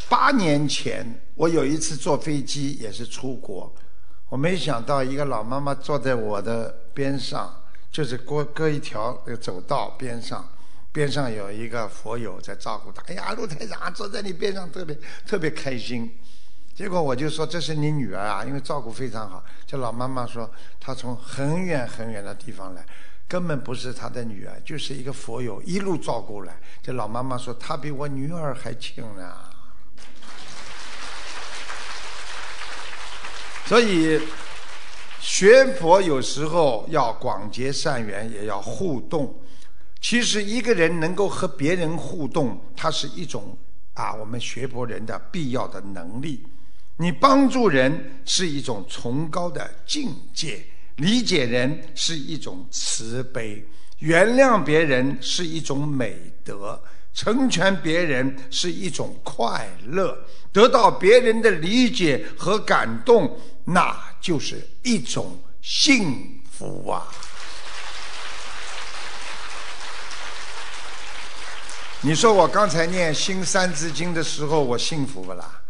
[0.07, 1.03] 八年前，
[1.33, 3.75] 我有一次坐飞机也是出国，
[4.29, 10.47] 我没想到一个老妈妈坐在我的边上，就是过隔一条走道边上。
[10.91, 16.11] 边上有一个佛友在照顾她，哎呀，陆台长坐在你边上特别特别开心。
[16.73, 19.43] 结果我就说这是你女儿啊，因为照顾非常好。
[19.67, 22.83] 这老妈妈说她从很远很远的地方来，
[23.27, 26.57] 根本不是她的女儿，就是一个佛友一路照顾来。
[26.81, 29.48] 这老妈妈说她比我女儿还亲呢。
[33.69, 34.19] 所以
[35.21, 39.31] 学佛有时候要广结善缘，也要互动。
[40.01, 43.55] 其实一个人能够和别人互动，它是一种
[43.93, 46.43] 啊，我们学佛人的必要的能力。
[46.97, 53.63] 你帮助人是一种崇高的境界，理解人是一种慈悲，
[53.99, 56.81] 原谅别人是一种美德，
[57.13, 60.17] 成全别人是一种快乐，
[60.51, 67.07] 得到别人的理解和感动，那就是一种幸福啊。
[72.01, 75.61] 你说我刚才念《新三字经》的时候，我幸福不啦？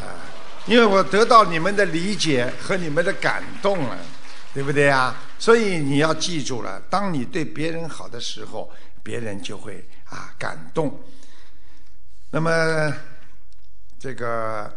[0.00, 0.04] 啊，
[0.66, 3.98] 因为我得到你们的理解和你们的感动了，
[4.52, 5.16] 对不对啊？
[5.38, 8.70] 所以你要记住了，当你对别人好的时候，
[9.02, 11.02] 别人就会啊感动。
[12.30, 12.92] 那么
[14.06, 14.72] 这个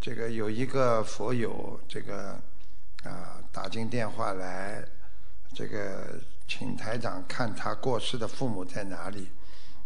[0.00, 2.30] 这个有一个佛友，这个
[3.04, 4.84] 啊打进电话来，
[5.54, 9.28] 这个请台长看他过世的父母在哪里。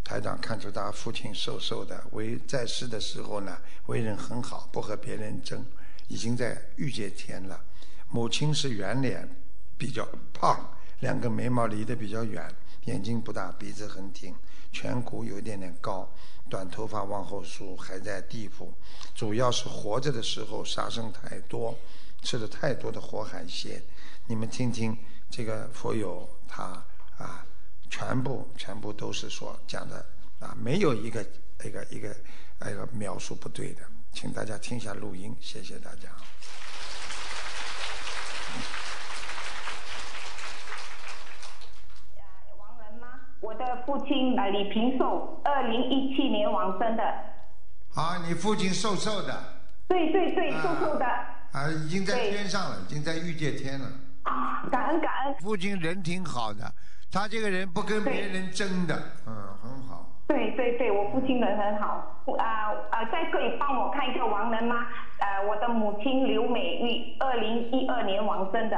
[0.03, 5.63] 台长看出他父亲瘦瘦的，为在世的时候呢，为人很好，不和别人争，
[6.07, 7.63] 已经在御界天了。
[8.09, 9.29] 母亲是圆脸，
[9.77, 10.67] 比较胖，
[11.01, 12.51] 两个眉毛离得比较远，
[12.87, 14.35] 眼睛不大，鼻子很挺，
[14.73, 16.11] 颧骨有一点点高，
[16.49, 18.73] 短头发往后梳，还在地府。
[19.15, 21.77] 主要是活着的时候杀生太多，
[22.23, 23.83] 吃了太多的活海鲜。
[24.27, 24.97] 你们听听
[25.31, 26.85] 这个佛友他
[27.17, 27.45] 啊。
[27.91, 30.05] 全部全部都是说讲的
[30.41, 31.23] 啊，没有一个
[31.65, 32.15] 一个一个
[32.71, 33.81] 一个描述不对的，
[34.13, 36.11] 请大家听一下录音，谢谢大家。
[42.59, 43.21] 王人吗？
[43.41, 47.03] 我的父亲呃李平寿，二零一七年往生的。
[47.95, 49.35] 啊，你父亲瘦瘦的。
[49.87, 51.07] 对对对，瘦瘦的。
[51.07, 53.87] 啊，已经在天上了，已经在御界天了。
[54.25, 55.35] 啊，感恩感恩。
[55.41, 56.61] 父亲人挺好的。
[57.11, 58.95] 他这个人不跟别人争的，
[59.27, 60.05] 嗯，很好。
[60.27, 62.23] 对对对，我父亲人很好。
[62.37, 64.87] 啊啊，再可以帮我看一个亡人吗？
[65.21, 68.77] 呃，我的母亲刘美玉，二零一二年往生的。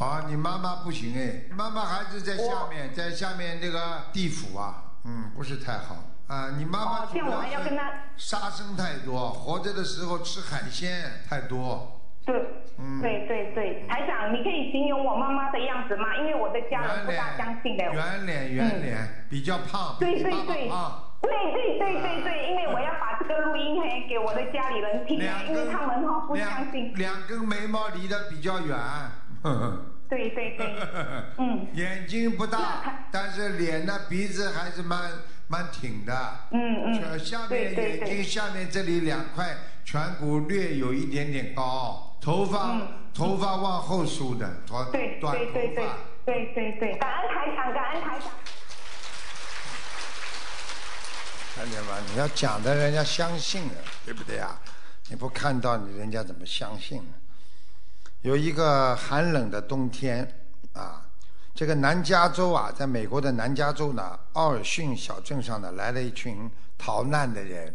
[0.00, 5.94] 好，你妈妈不行哎，妈妈还是在下面，在下面那个地府啊，嗯，不是太好。
[6.26, 7.78] 啊，你妈妈主要是
[8.16, 12.00] 杀生太多，活着的时候吃海鲜太多。
[12.24, 12.34] 对，
[12.78, 16.16] 嗯对对对，台长，你可以形容我妈妈的样子吗？
[16.16, 17.84] 因为我的家人不大相信的。
[17.84, 26.94] 圆脸，圆脸，比较胖，对对对，啊对对对对对，因为我要把这个录音嘿给我的家里人听，因为他们哈不相信。
[26.94, 28.78] 两根眉毛离得比较远。
[30.08, 30.74] 对 对对，
[31.38, 31.66] 嗯。
[31.74, 35.10] 眼睛不大，但是脸呢，鼻子还是蛮
[35.48, 36.36] 蛮挺的。
[36.52, 37.18] 嗯嗯。
[37.18, 42.16] 下面眼睛下面这里两块颧骨略有一点点高。
[42.20, 42.76] 头发
[43.14, 45.96] 头发往后梳的，短短头发。
[46.26, 48.30] 对对对，感恩台长，感恩台长。
[51.56, 51.96] 看见吗？
[52.12, 53.74] 你要讲的人家相信了，
[54.04, 54.60] 对不对啊？
[55.08, 57.14] 你不看到你人家怎么相信呢？
[58.22, 61.06] 有一个寒冷的冬天啊，
[61.54, 67.74] 这个南加州啊，在美国的南加州呢，奥尔逊小镇上呢，来了一群逃难的人。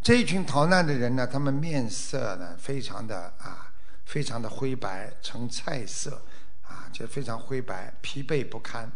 [0.00, 3.72] 这一群逃难的人呢，他们面色呢非常的啊，
[4.04, 6.22] 非常的灰白，呈菜色，
[6.62, 8.90] 啊，就非常灰白，疲惫不堪。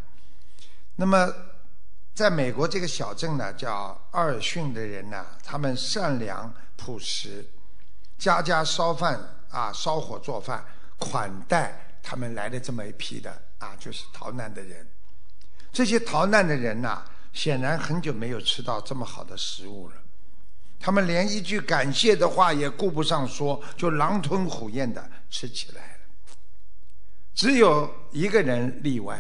[0.95, 1.33] 那么，
[2.15, 7.45] 在美国这个小镇呢，叫奥尔逊的人呢，他们善良朴实，
[8.17, 9.21] 家家烧饭
[9.57, 10.63] 啊，烧火做饭，
[10.99, 14.87] 款待他们来的这么一批的啊，就是逃难的人。
[15.73, 19.95] 这些逃难的人呢，显然很久没有吃到这么好的食物了。
[20.79, 26.01] 他们连一句感谢的话也顾不上说，就狼吞虎咽的吃起来了。
[27.35, 29.19] 只有一个人例外，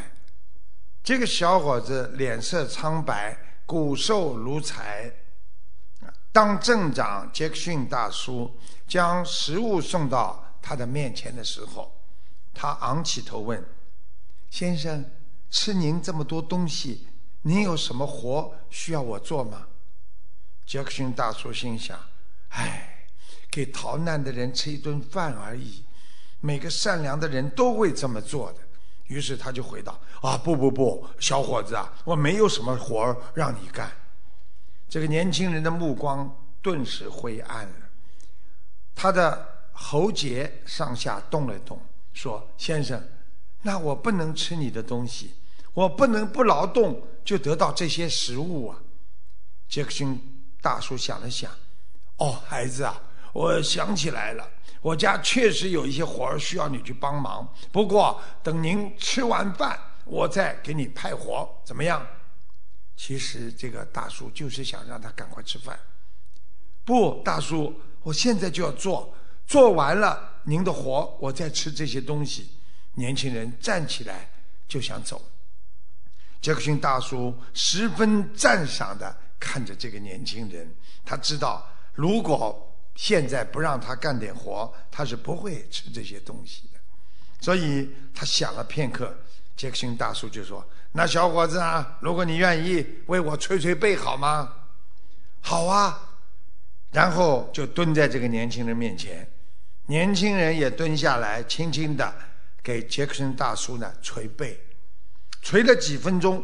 [1.02, 5.10] 这个小伙子脸色苍白，骨瘦如柴。
[6.36, 8.54] 当镇长杰克逊大叔
[8.86, 11.90] 将食物送到他的面前的时候，
[12.52, 13.66] 他昂起头问
[14.50, 15.02] ：“先生，
[15.48, 17.08] 吃您这么多东西，
[17.40, 19.66] 您有什么活需要我做吗？”
[20.66, 21.98] 杰克逊大叔心想
[22.52, 23.06] ：“唉，
[23.50, 25.86] 给逃难的人吃一顿饭而已，
[26.40, 28.58] 每个善良的人都会这么做的。”
[29.08, 33.90] 于是他就回答：“啊，不不不，小伙子啊，我没有什么活让你干。”
[34.88, 37.88] 这个年轻人的目光顿时灰暗了，
[38.94, 41.80] 他的喉结上下动了动，
[42.12, 43.02] 说：“先生，
[43.62, 45.34] 那我不能吃你的东西，
[45.74, 48.78] 我不能不劳动就得到这些食物啊。”
[49.68, 50.32] 杰克逊。
[50.62, 51.48] 大叔想了想，
[52.16, 53.00] 哦，孩子啊，
[53.32, 54.50] 我想起来了，
[54.80, 57.46] 我家确实有一些活儿需要你去帮忙。
[57.70, 62.04] 不过等您吃完饭，我再给你派活，怎么样？
[62.96, 65.78] 其实这个大叔就是想让他赶快吃饭。
[66.84, 69.14] 不，大叔，我现在就要做，
[69.46, 72.50] 做完了您的活，我再吃这些东西。
[72.94, 74.30] 年轻人站起来
[74.66, 75.22] 就想走，
[76.40, 79.16] 杰克逊大叔十分赞赏的。
[79.38, 80.74] 看着这个年轻人，
[81.04, 86.80] 他知道如果现在不让他干点活，他是不会吃这些东西的。
[87.42, 89.14] 所以他想了片刻，
[89.54, 94.52] 杰克逊大叔就说：“那小伙子啊，如果你愿意为我捶捶背，好吗
[95.40, 96.02] ？”“好啊。”
[96.92, 99.28] 然后就蹲在这个年轻人面前，
[99.86, 102.14] 年轻人也蹲下来，轻轻的
[102.62, 104.58] 给杰克逊大叔呢捶背，
[105.42, 106.42] 捶了几分钟，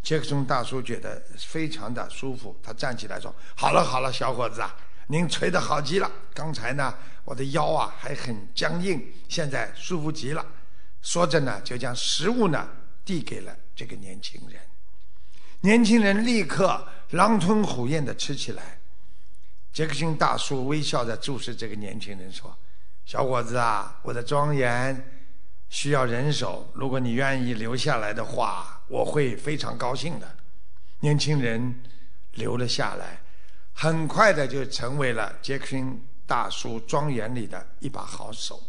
[0.00, 4.76] 杰克逊大叔觉得非常的舒服，他站起来说：“好了好了，小伙子啊，
[5.08, 6.94] 您捶得好极了，刚才呢
[7.24, 10.46] 我的腰啊还很僵硬，现在舒服极了。”
[11.02, 12.68] 说着呢，就将食物呢
[13.04, 14.60] 递给了这个年轻人。
[15.60, 18.78] 年轻人立刻狼吞虎咽的吃起来。
[19.72, 22.56] 杰克逊大叔微笑着注视这个年轻人说
[23.06, 25.10] ：“小伙子啊，我的庄园
[25.68, 30.36] 需要人手，如果你愿意留下来的话，我会非常高兴的。”
[31.00, 31.82] 年轻人
[32.32, 33.20] 留了下来，
[33.72, 38.62] 很快的就成为了杰克逊大叔庄园里的一把好手。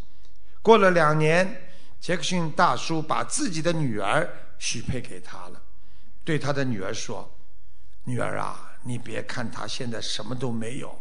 [0.61, 1.61] 过了两年。
[1.99, 4.29] 杰克逊大叔把自己的女儿
[4.59, 5.61] 许配给他了，
[6.23, 7.29] 对他的女儿说
[8.05, 10.97] ：“女儿啊，你别看他现在什么都没有，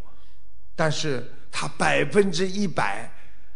[0.74, 3.12] 但是他百分之一百，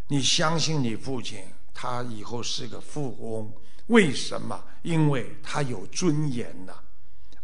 [0.08, 3.52] 你相信你父亲，他以后是个富翁。
[3.86, 4.62] 为什么？
[4.82, 6.74] 因为他有尊严呐。”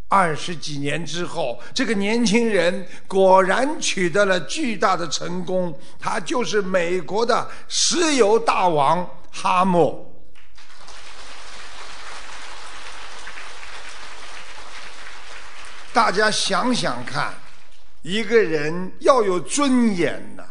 [0.07, 9.09] 二十几年之后，这个年轻人果然取得了巨大的成功，他就是美国的石油大王。
[9.37, 10.13] 哈默，
[15.91, 17.33] 大家想想看，
[18.01, 20.43] 一个人要有尊严呐。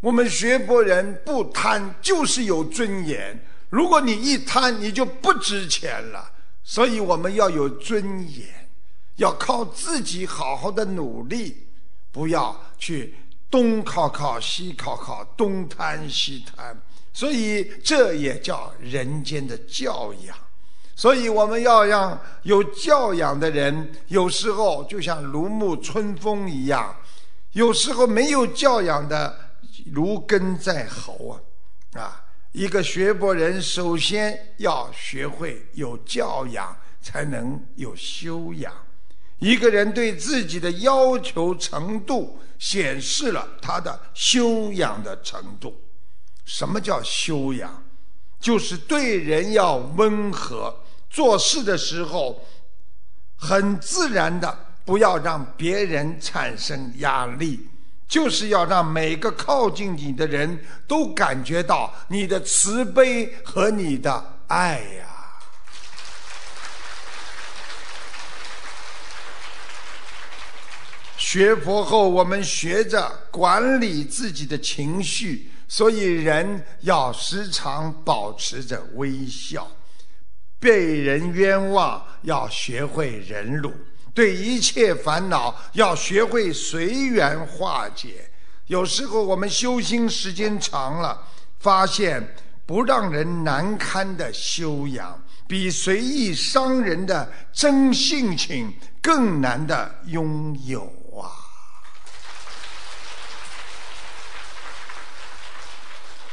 [0.00, 3.44] 我们学佛人不贪，就是有尊严。
[3.68, 6.31] 如果你一贪，你就不值钱了。
[6.64, 8.46] 所以我们要有尊严，
[9.16, 11.66] 要靠自己好好的努力，
[12.10, 13.14] 不要去
[13.50, 16.80] 东靠靠西靠靠，东贪西贪。
[17.12, 20.34] 所以这也叫人间的教养，
[20.96, 26.96] 所以我们要让有教养的人，有时候就像如沐春风一样，
[27.52, 29.38] 有时候没有教养的
[29.92, 31.38] 如鲠在喉
[31.92, 32.00] 啊！
[32.00, 32.21] 啊，
[32.52, 38.72] 一个学佛人首先要学会有教养，才能有修养。
[39.38, 45.74] 一个人对自己的要求程度，显示了他的修养的程度。
[46.44, 47.82] 什么叫修养？
[48.38, 50.78] 就是对人要温和，
[51.08, 52.44] 做事的时候
[53.36, 57.68] 很自然的，不要让别人产生压力，
[58.12, 65.06] 就是要让每个靠近你的人都感觉到你的慈悲和你的爱呀。
[71.16, 75.50] 学佛后，我们学着管理自己的情绪。
[75.66, 79.62] 所以，人要时常保持着微笑；
[80.60, 83.70] 被人冤枉，要学会忍辱；
[84.14, 88.30] 对一切烦恼，要学会随缘化解。
[88.66, 91.26] 有时候，我们修心时间长了，
[91.58, 92.34] 发现
[92.66, 100.84] 不让人难堪的修养，比随意伤人的真性情更难的拥有
[101.18, 101.32] 啊！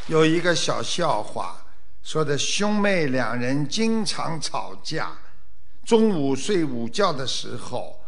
[0.08, 1.62] 有一个小笑话，
[2.04, 5.12] 说的兄妹两人经常吵架。
[5.90, 8.00] 中午睡午觉的时候，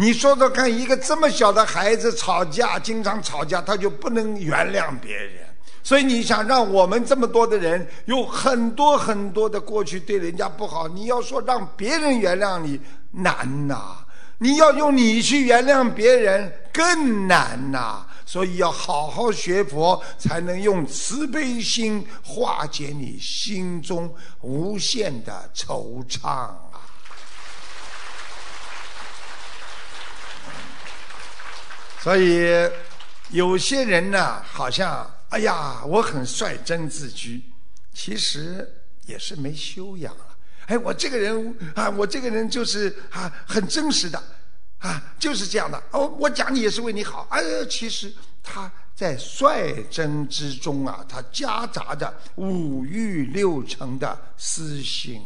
[0.00, 5.44] 你说说看，一个这么小的孩子吵架，经常吵架，他就不能原谅别人。
[5.82, 12.80] 所以你想让我们这么多的人有很多很多的过去对人家不好，你要说让别人原谅你
[13.10, 13.96] 难呐，
[14.38, 18.06] 你要用你去原谅别人更难呐。
[18.24, 26.54] 所以要好好学佛，才能用慈悲心化解你心中无限的惆怅啊！
[32.00, 32.48] 所以
[33.30, 37.42] 有些人呢，好像哎呀，我很率真自居。
[37.92, 38.66] 其实
[39.06, 40.24] 也是没修养了。
[40.66, 44.22] 哎，我这个人啊，我这个人就是啊，很真实的，
[44.78, 45.82] 啊，就是这样的。
[45.90, 47.26] 哦，我讲你也是为你好。
[47.30, 55.20] 哎，其实他在率真之中啊，他夹杂着五欲六尘的私心。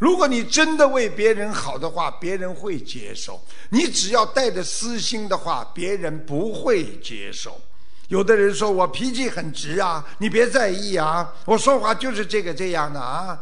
[0.00, 3.34] 如果你真的为别人好的话，别人会接受；
[3.68, 7.60] 你只要带着私心的话，别人不会接受。
[8.08, 13.38] 有的人说我脾气很直啊，你别在意啊，我说话就是这个这样的啊。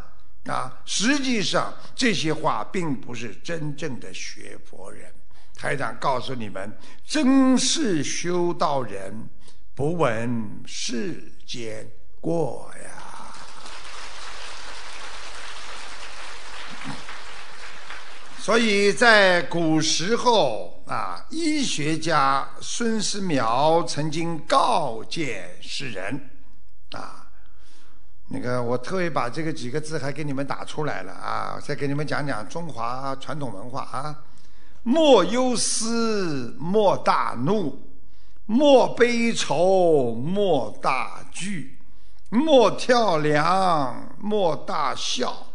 [0.46, 5.12] 啊，实际上这些话并不是真正的学佛人。
[5.54, 9.28] 台长告诉你们，真是修道人，
[9.76, 11.88] 不闻世间
[12.20, 12.97] 过呀。
[18.48, 26.30] 所以在古时候啊，医学家孙思邈曾经告诫世人
[26.92, 27.28] 啊。
[28.28, 31.60] 那个，我特意把这个几个字还给你们打出来了啊！
[31.62, 34.18] 再给你们讲讲中华传统文化啊：
[34.82, 37.78] 莫忧思，莫大怒，
[38.46, 41.76] 莫悲愁，莫大惧，
[42.30, 45.47] 莫跳梁，莫大笑，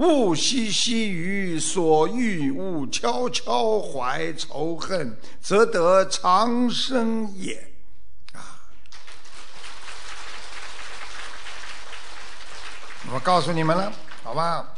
[0.00, 7.70] 勿嬉戏于所欲，勿悄悄怀仇恨，则得长生也。
[8.32, 8.40] 啊
[13.12, 13.92] 我告诉你们了，
[14.22, 14.74] 好吧？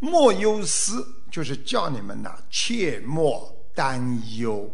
[0.00, 4.68] 莫忧思，就是叫你们呐，切莫担忧。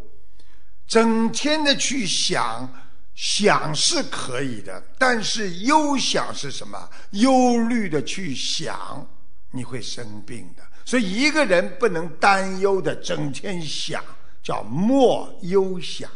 [0.88, 2.66] 整天的去想，
[3.14, 6.88] 想是可以的，但是忧想是什么？
[7.10, 9.06] 忧虑的去想，
[9.50, 10.62] 你会生病的。
[10.84, 14.02] 所以一个人不能担忧的整天想，
[14.42, 16.10] 叫莫忧想。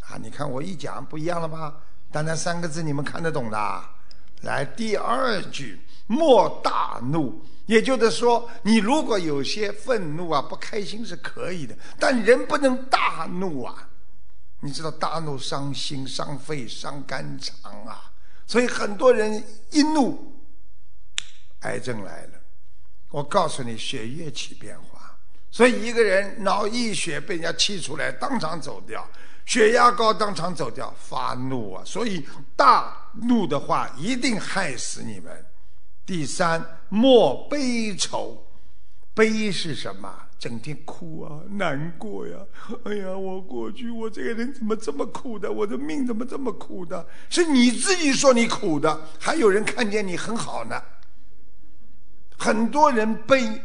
[0.00, 1.76] 啊，你看我一讲不一样了吧？
[2.10, 3.84] 单单三个字，你们看得懂的？
[4.42, 5.80] 来，第二句。
[6.06, 13.88] 莫大怒，也就是说，你如果有些愤怒啊、不开心是可以的，但人不能大怒啊！
[14.58, 18.10] 你知道，大怒伤心、伤肺、伤肝肠啊！
[18.44, 19.40] 所以很多人
[19.70, 20.34] 一怒，
[21.60, 22.39] 癌症来了。
[23.10, 25.16] 我告诉你，血液起变化，
[25.50, 29.02] 所以一个人脑溢血被人家气出来，当场走掉；
[29.44, 30.94] 血压高，当场走掉。
[30.96, 31.82] 发怒啊！
[31.84, 35.44] 所以大怒的话，一定害死你们。
[36.06, 38.46] 第三，莫悲愁，
[39.12, 40.12] 悲是什么？
[40.38, 42.38] 整天哭啊，难过呀！
[42.84, 45.50] 哎呀，我过去我这个人怎么这么苦的？
[45.50, 47.04] 我的命怎么这么苦的？
[47.28, 50.80] 是你自己说你苦的，还有人看见你很好呢。
[52.40, 53.62] 很多人悲，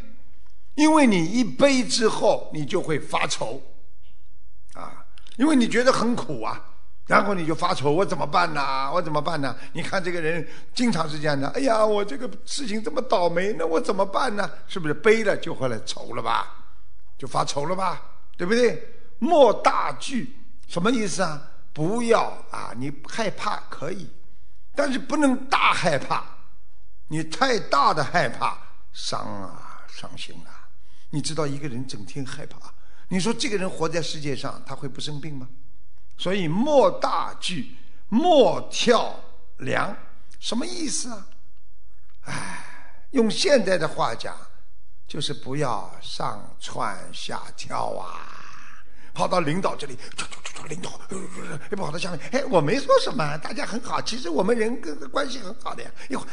[0.76, 3.62] 因为你一悲之后，你就会发愁，
[4.74, 5.06] 啊，
[5.38, 6.62] 因为你觉得很苦啊。
[7.08, 8.92] 然后你就发愁，我怎么办呢？
[8.92, 9.56] 我怎么办呢？
[9.74, 11.48] 你看这个人经常是这样的。
[11.50, 14.50] 哎呀，我这个事情这么倒霉，那我怎么办呢？
[14.68, 16.48] 是不是悲了就后来愁了吧？
[17.18, 18.02] 就发愁了吧？
[18.36, 18.84] 对不对？
[19.20, 20.36] 莫大惧，
[20.68, 21.42] 什么意思啊？
[21.72, 22.74] 不要啊！
[22.76, 24.10] 你害怕可以，
[24.76, 26.24] 但是不能大害怕。
[27.08, 28.58] 你太大的害怕，
[28.92, 30.52] 伤啊，伤心了。
[31.12, 32.58] 你知道一个人整天害怕，
[33.08, 35.48] 你说这个人活在世界上，他会不生病吗？
[36.18, 37.76] 所以莫大惧，
[38.10, 39.20] 莫跳
[39.58, 39.96] 梁，
[40.40, 41.28] 什么意思啊？
[42.24, 44.36] 哎，用现代的话讲，
[45.08, 48.32] 就是不要上蹿下跳啊！
[49.14, 49.98] 跑到领导这里，
[50.66, 50.92] 领导，
[51.70, 55.90] 又跑到下面，哎，我没说什么，大家很好，其实我们人跟关系很好的呀。
[56.10, 56.28] 一会儿，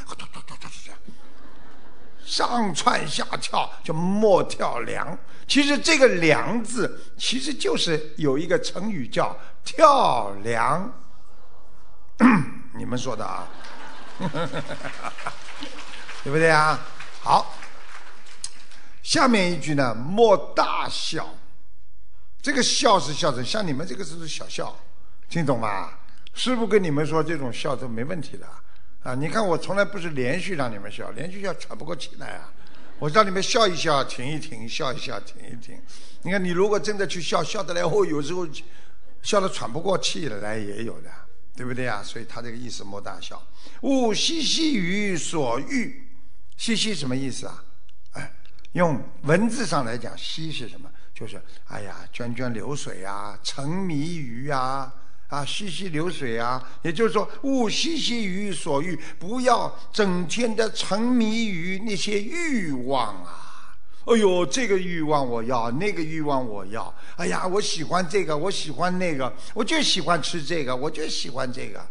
[2.24, 5.18] 上蹿下跳就莫跳梁。
[5.47, 9.37] 其实这个“梁”字，其实就是有一个成语叫。
[9.64, 10.93] 跳梁，
[12.74, 13.47] 你们说的啊，
[16.24, 16.80] 对不对啊？
[17.20, 17.55] 好，
[19.05, 21.33] 下面一句呢，莫大笑。
[22.43, 24.76] 这个笑是笑声，像你们这个是小笑，
[25.28, 25.90] 听懂吗？
[26.34, 28.47] 师傅跟你们说，这种笑都没问题的
[29.05, 29.14] 啊！
[29.14, 32.53] 你看我从来不是连续让你们笑，连续笑喘不过气来啊！
[32.99, 35.80] 我让你们笑一笑，停一停，笑一笑，停一停。
[36.22, 38.47] 你看你如果真的去笑，笑得来后，有时候。
[39.22, 41.09] 笑得喘不过气来也有的，
[41.55, 42.03] 对不对啊？
[42.03, 43.40] 所以他这个意思莫大笑，
[43.82, 46.09] 勿嬉戏于所欲。
[46.57, 47.64] 嬉戏什么意思啊？
[48.14, 48.34] 哎，
[48.72, 50.90] 用文字上来讲，嬉是什么？
[51.14, 54.92] 就是哎呀，涓涓流水啊，沉迷于啊，
[55.28, 56.62] 啊，溪溪流水啊。
[56.82, 63.76] 也就是说，勿溪溪于所欲，不要整天的沉迷于那些欲望啊。
[64.06, 66.92] 哎呦，这个欲望我要，那个欲望我要。
[67.16, 71.86] 哎呀，我喜欢这个，我喜欢那个，我就喜欢吃这个，我就喜欢这个。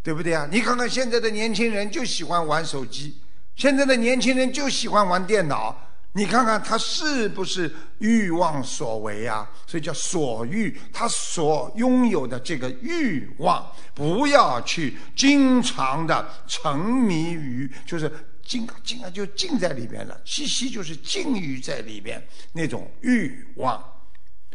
[0.00, 0.48] 对不对啊？
[0.50, 3.20] 你看看现在的年轻人就喜欢玩手机，
[3.56, 5.76] 现在的年轻人就喜欢玩电脑。
[6.18, 9.48] 你看看他是不是欲望所为啊？
[9.68, 13.64] 所以叫所欲，他所拥有的这个欲望，
[13.94, 18.10] 不要去经常的沉迷于，就是
[18.44, 22.20] 经经常就浸在里边了，气息就是浸于在里边
[22.52, 23.80] 那种欲望，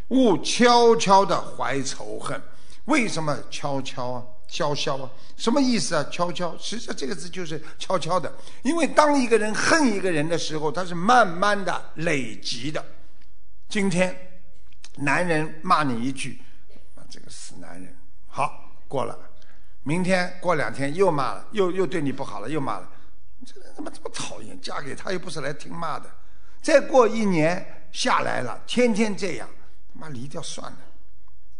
[0.09, 2.41] 勿悄悄的怀仇恨。
[2.85, 4.23] 为什么悄悄啊？
[4.53, 5.09] 悄悄啊？
[5.35, 6.07] 什么意思啊？
[6.11, 8.31] 悄悄，实际上这个字就是悄悄的。
[8.61, 12.85] 因为当一个人恨一个人的时候，他是慢慢的累积的。
[13.67, 14.15] 今天，
[14.97, 16.39] 男人骂你一句，
[17.09, 17.97] 这个死男人，
[18.27, 19.17] 好过了。
[19.81, 22.87] 明天过两天又骂了，又又对你不好了，又骂了。
[23.39, 24.61] 你这个人怎么这么讨厌？
[24.61, 26.07] 嫁给他又不是来听骂的。
[26.61, 29.49] 再过一年下来了，天天这样，
[29.91, 30.77] 他妈离掉算了。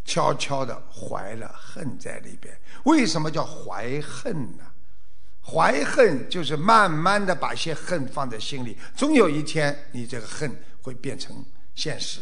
[0.05, 4.63] 悄悄的怀了恨在里边，为什么叫怀恨呢？
[5.45, 10.49] 怀恨就是慢慢的把些恨放在心里，总有一天你这个恨
[10.81, 11.45] 会变成
[11.75, 12.21] 现实。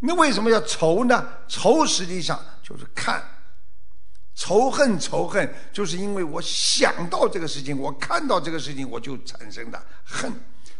[0.00, 1.28] 那为什么要仇呢？
[1.48, 3.22] 仇实际上就是看，
[4.34, 10.32] 仇恨仇恨，就是因为我想到这个事情，我看到这个事情，我就产生的恨。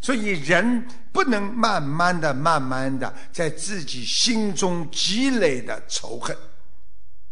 [0.06, 6.36] 所以人不能慢慢的、慢慢的在自己心中积累的仇恨，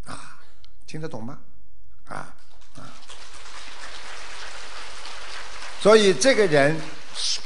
[0.07, 0.41] 啊，
[0.85, 1.39] 听得懂吗？
[2.09, 2.35] 啊
[2.75, 2.83] 啊！
[5.81, 6.77] 所以这个人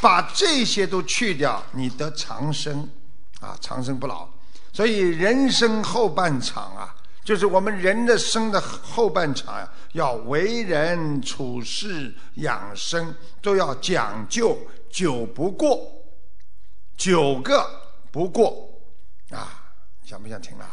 [0.01, 2.89] 把这些都去掉，你得长生，
[3.41, 4.27] 啊，长生不老。
[4.73, 14.59] 所以人生后半场啊，就是我们人的生的后半场啊，要为人处事、养生都要讲究。
[14.91, 15.91] 九不过，
[16.97, 17.65] 九个
[18.11, 18.69] 不过，
[19.31, 19.73] 啊，
[20.05, 20.67] 想不想听了？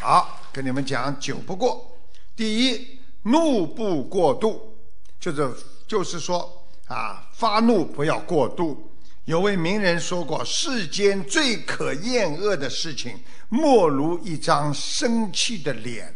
[0.00, 1.98] 好，跟你们讲九不过。
[2.36, 4.76] 第一，怒不过度，
[5.18, 5.50] 就是
[5.86, 8.90] 就是说啊，发怒不要过度。
[9.24, 16.14] 有位名人说过，世间最可厌恶的事情，莫如一张生气的脸。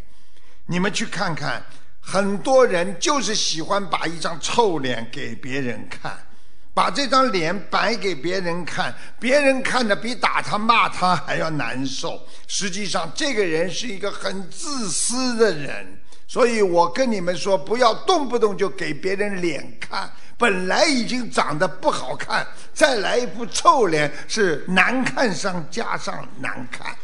[0.66, 1.64] 你们去看看。
[2.10, 6.16] 很多人就是喜欢把一张臭脸给别人看，
[6.72, 12.18] 把这张脸摆给别人看，别人看的比打他骂他还要难受。
[12.46, 16.00] 实际上，这个人是一个很自私的人。
[16.26, 26.96] 所以我跟你们说，不要动不动就给别人脸看，本来已经长得不好看，再来一副臭脸，是难看上加上难看。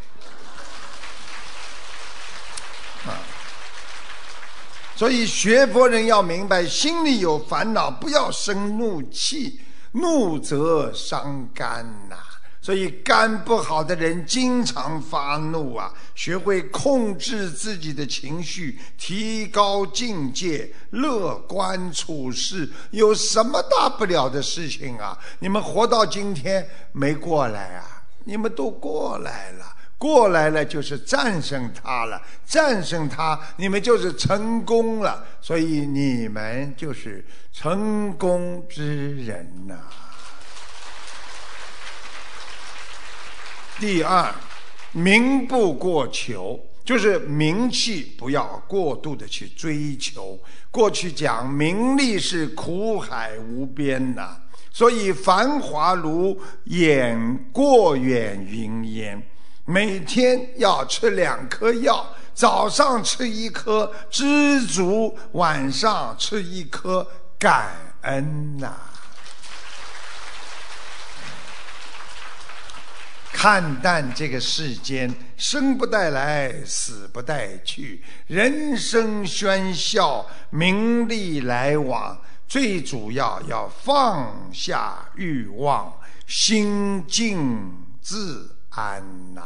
[4.97, 9.61] 所以学佛人要明白，心里有烦恼，不要生怒气，
[9.93, 12.17] 怒则伤肝呐。
[12.63, 25.19] 所以肝不好的人经常发怒啊，学会控制自己的情绪，提高境界，乐观处事，有什么大不了的事情啊？
[25.41, 28.03] 你们活到今天没过来啊？
[28.25, 29.74] 你们都过来了。
[29.97, 39.79] 过来了就是战胜他了，战胜他，你们就是成功了，所以你们就是成功之人呐。
[43.79, 44.33] 第二，
[44.93, 50.39] 名不过求，就是名气不要过度的去追求。
[50.71, 54.37] 过去讲名利是苦海无边呐，
[54.71, 59.23] 所以繁华如眼过眼云烟。
[59.67, 67.07] 每天要吃两颗药，早上吃一颗知足，晚上吃一颗
[67.39, 67.71] 感
[68.03, 68.77] 恩呐。
[73.33, 85.93] 看淡这个世间，生不带来，死不带去，人生喧嚣，名利来往，最主要要放下欲望，
[86.27, 88.54] 心静自。
[88.75, 89.43] 安呐。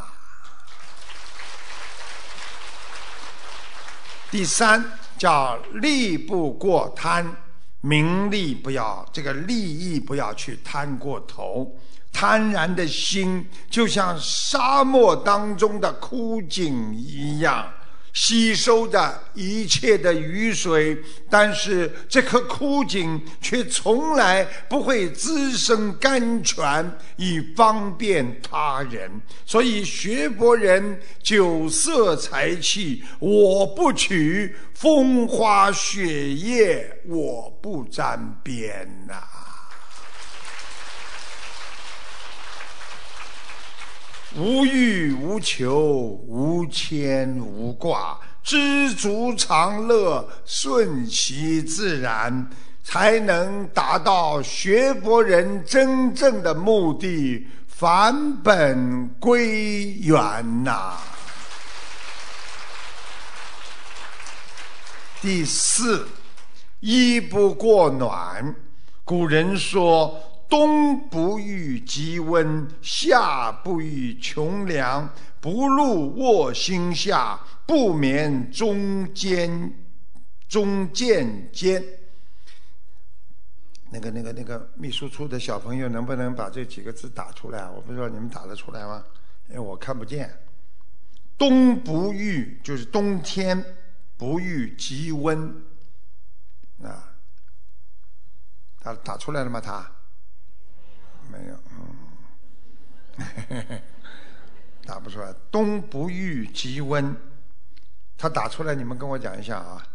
[4.31, 4.85] 第三
[5.17, 7.37] 叫利不过贪，
[7.81, 11.79] 名利不要这个利益不要去贪过头，
[12.13, 17.73] 贪婪的心就像沙漠当中的枯井一样。
[18.21, 20.99] 吸收着一切的雨水，
[21.31, 29.09] 但是这颗枯井却从来不会滋生甘泉，以方便他人。
[29.47, 39.38] 所以学佛人酒色财气我不取，风花雪月我不沾边呐。
[44.37, 45.81] 无欲无求，
[46.27, 52.51] 无牵无挂，知足常乐，顺其自然，
[52.85, 60.99] 才能达到学佛人真正的目的，返本归元呐。
[65.23, 66.07] 第四，
[66.81, 68.55] 衣不过暖。
[69.05, 75.09] 古人说：“冬不遇极温，夏不遇穷凉。
[75.41, 79.73] 不入卧薪下，不眠中间
[80.49, 81.85] 中间间。”
[83.91, 87.69] 那个、那个、那个秘书处的小朋友，能不能把这几个字打出来？
[87.71, 89.05] 我不知道你们打得出来吗？
[89.49, 90.37] 因为我看不见。
[91.39, 93.65] 冬不遇就是冬天
[94.17, 95.65] 不遇极温
[96.83, 97.15] 啊。
[98.81, 99.61] 他打出来了吗？
[99.61, 99.89] 他
[101.31, 101.59] 没有，
[103.19, 103.81] 嗯，
[104.85, 105.35] 打不出来。
[105.51, 107.15] 冬不遇极温，
[108.17, 109.87] 他打出来，你们跟我讲一下啊。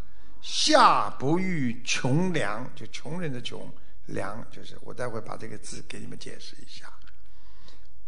[0.42, 3.72] 夏不遇穷凉，就穷人的穷，
[4.08, 6.92] 凉就是我待会把这个字给你们解释一下。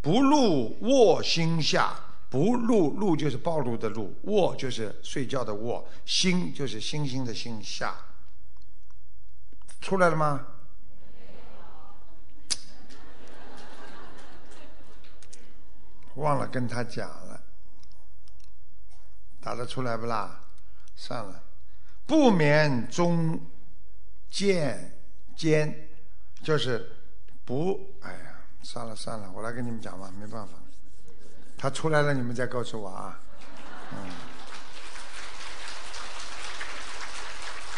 [0.01, 1.97] 不入卧薪下，
[2.29, 7.95] 不入入就是暴露的露，卧就是睡觉的卧，星就是星星的星下，
[9.79, 10.45] 出来了吗？
[16.15, 17.41] 忘了跟他讲了，
[19.41, 20.41] 打得出来不啦？
[20.95, 21.43] 算了，
[22.05, 23.39] 不眠中
[24.29, 24.97] 见
[25.35, 25.89] 间，
[26.41, 26.97] 就是
[27.43, 30.53] 不，哎呀，算了算了，我来跟你们讲吧，没办法，
[31.57, 33.19] 他出来了，你们再告诉我啊。
[33.91, 34.09] 嗯，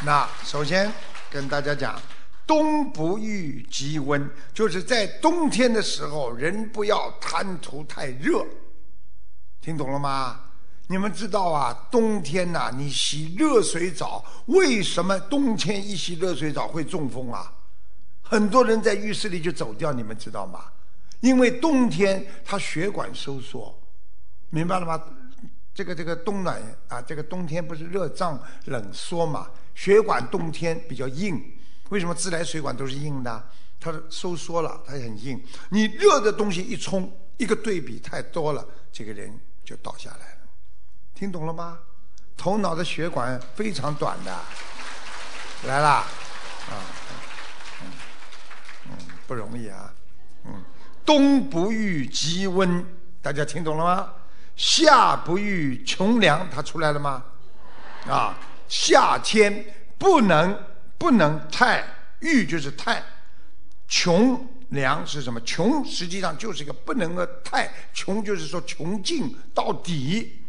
[0.05, 0.91] 那首先
[1.31, 1.99] 跟大家讲。
[2.47, 8.43] 冬不遇极温，就是在冬天的时候，人不要贪图太热。
[9.59, 10.39] 听懂了吗？
[10.87, 17.53] 你们知道啊，冬天呐，你洗热水澡，为什么冬天一洗热水澡会中风啊？
[18.21, 20.63] 很多人在浴室里就走掉，你们知道吗？
[21.19, 23.77] 因为冬天它血管收缩，
[24.49, 25.03] 明白了吗？
[25.73, 29.49] 这个这个冬暖啊，这个冬天不是热胀冷缩嘛？
[29.75, 31.43] 血管冬天比较硬。
[31.89, 33.49] 为什么自来水管都是硬的？
[33.79, 35.39] 它收缩了，它很硬。
[35.69, 40.41] 你热的东西一冲，一个对比太多了，这个人就倒下来了。
[41.13, 41.77] 听懂了吗？
[42.35, 44.35] 头脑的血管非常短的，
[45.67, 46.05] 来啦，
[46.69, 46.73] 啊，
[47.83, 47.91] 嗯，
[48.89, 49.93] 嗯，不容易啊，
[50.45, 50.63] 嗯，
[51.05, 52.83] 冬不遇极温，
[53.21, 54.13] 大家听懂了吗？
[54.55, 57.23] 夏不遇穷凉，它出来了吗？
[58.07, 58.35] 啊，
[58.67, 59.63] 夏天
[59.99, 60.57] 不能。
[60.97, 61.83] 不能太
[62.19, 63.03] 欲就是太
[63.87, 65.39] 穷凉是什么？
[65.41, 70.41] 穷实际上就是一个不能够太穷，就是说穷尽到底，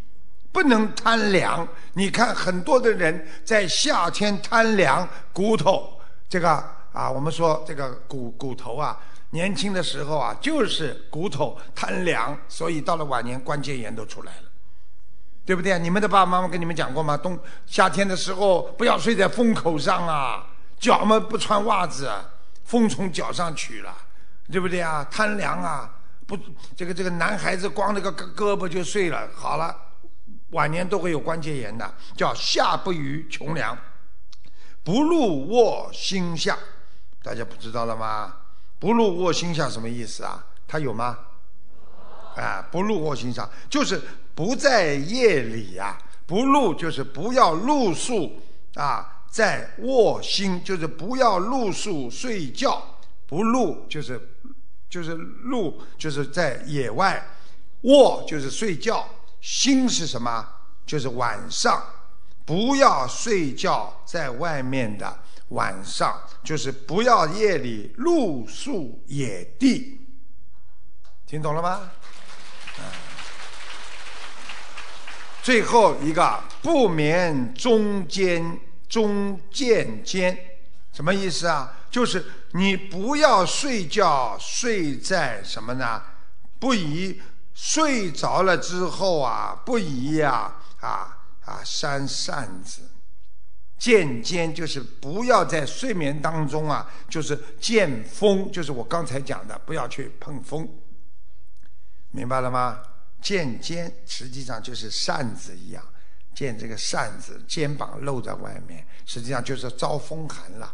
[0.50, 1.66] 不能贪凉。
[1.92, 6.50] 你看很多的人在夏天贪凉，骨头这个
[6.92, 8.98] 啊，我们说这个骨骨头啊，
[9.30, 14.47] 年轻的时候啊就是骨头贪凉，所以到了晚年关节炎都出来了，
[15.48, 15.78] 对不对？
[15.78, 17.16] 你们的爸爸妈妈跟你们讲过吗？
[17.16, 20.46] 冬夏天的时候不要睡在风口上啊。
[20.78, 22.12] 脚嘛不穿袜子，
[22.64, 23.96] 风从脚上取了，
[24.52, 25.02] 对不对啊？
[25.10, 25.90] 贪凉啊，
[26.26, 26.38] 不，
[26.76, 29.74] 这个这个男孩子光那个胳胳膊就碎了，好了，
[30.50, 33.74] 晚年都会有关节炎的，叫夏不遇穷凉，
[34.84, 36.58] 不入卧薪下，
[37.22, 38.34] 大家不知道了吗？
[38.78, 40.44] 不入卧薪下什么意思啊？
[40.66, 41.16] 他有吗？
[42.36, 44.00] 啊，不入卧薪下就是
[44.38, 48.40] 不在夜里呀，不露就是不要露宿
[48.74, 49.24] 啊。
[49.28, 52.80] 在卧薪就是不要露宿睡觉，
[53.26, 54.36] 不露就是
[54.88, 57.20] 就是露就是在野外，
[57.80, 59.08] 卧就是睡觉，
[59.40, 60.48] 薪是什么？
[60.86, 61.82] 就是晚上，
[62.44, 65.18] 不要睡觉在外面的
[65.48, 70.00] 晚上，就是不要夜里露宿野地，
[71.26, 71.90] 听懂了吗？
[75.48, 78.60] 最后一个不眠中间。
[78.86, 80.38] 中间间，
[80.92, 81.74] 什么意思啊？
[81.90, 82.22] 就是
[82.52, 86.02] 你不要睡觉睡在什么呢？
[86.58, 87.18] 不宜
[87.54, 92.82] 睡着了之后啊，不宜呀啊啊扇扇子。
[93.78, 100.68] 渐间就是不要在睡眠当中啊，就是见风，就是我刚才讲的，不要去碰风，
[102.10, 102.80] 明白了吗？
[103.20, 105.82] 见肩实际上就是扇子一样。
[106.34, 110.72] 见这个扇子，肩膀露在外面，实际上就是招风寒了，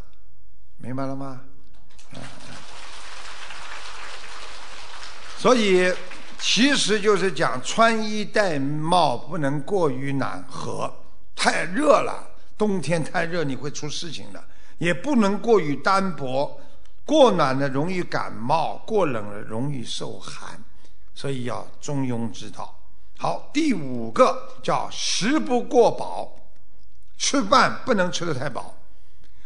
[0.76, 1.40] 明白了吗？
[5.38, 5.90] 所以
[6.38, 10.94] 其实就是讲穿衣戴帽不能过于暖和，
[11.34, 14.40] 太热了，冬天太热你会出事情的；
[14.78, 16.60] 也不能过于单薄，
[17.06, 20.62] 过暖了容易感冒，过冷了容易受寒，
[21.14, 22.78] 所以要中庸之道。
[23.16, 26.34] 好，第五个叫食不过饱，
[27.16, 28.74] 吃饭不能吃得太饱，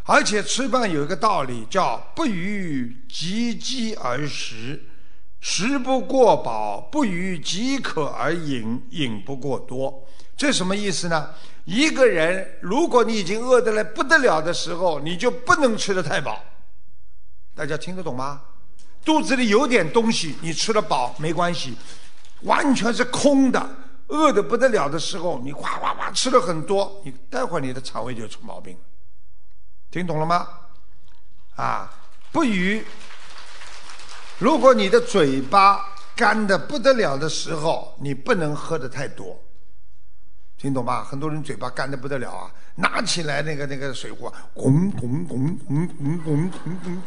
[0.04, 4.82] 而且吃饭有一个道理叫不逾饥饥而食。
[5.40, 10.04] 食不过饱，不逾饥渴而饮，饮不过多。
[10.36, 11.32] 这什么意思呢？
[11.64, 16.42] 一个人，如果你已经饿得来不得了的时候，你就不能吃得太饱。
[17.54, 18.42] 大家听得懂吗？
[19.08, 21.74] 肚子里有点东西，你吃得饱没关系。
[22.42, 23.66] 完全是空的，
[24.08, 28.78] 饿得不得了的时候，你哗哗哗吃了很多，你待会儿你的肠胃就出毛病。
[29.90, 30.46] 听懂了吗？
[31.56, 31.90] 啊，
[32.30, 32.84] 不逾。
[34.38, 35.82] 如果你的嘴巴
[36.14, 39.42] 干的不得了的时候，你不能喝的太多，
[40.58, 41.02] 听懂吗？
[41.02, 42.50] 很多人嘴巴干的不得了啊，
[42.80, 47.02] 拿起来那个那个水壶，拱拱拱拱拱拱拱拱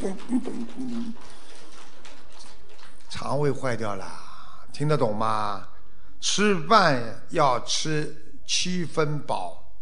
[0.00, 1.14] 拱拱拱，
[3.08, 4.06] 肠胃坏掉了，
[4.70, 5.66] 听得懂吗？
[6.20, 8.14] 吃饭要吃
[8.46, 9.72] 七分饱，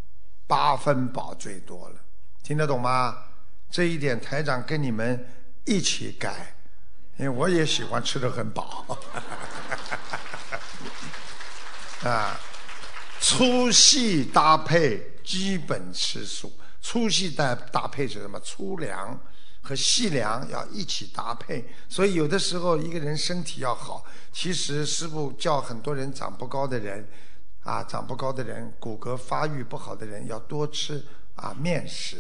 [0.46, 1.96] 八分饱最多了，
[2.42, 3.16] 听得懂吗？
[3.68, 5.28] 这一点台长跟你们
[5.64, 6.54] 一起改。
[7.18, 8.84] 因为我也喜欢吃的很饱，
[12.04, 12.38] 啊，
[13.18, 18.38] 粗细搭配基本吃素，粗细搭搭配是什么？
[18.38, 19.20] 粗粮
[19.60, 27.04] 和细粮要一起搭配，所以有的时候一个人身体要好，其实师傅叫很多人长不高的人，
[27.64, 31.04] 啊，长不高的人，骨骼发育不好的人要多吃
[31.34, 32.18] 啊面食，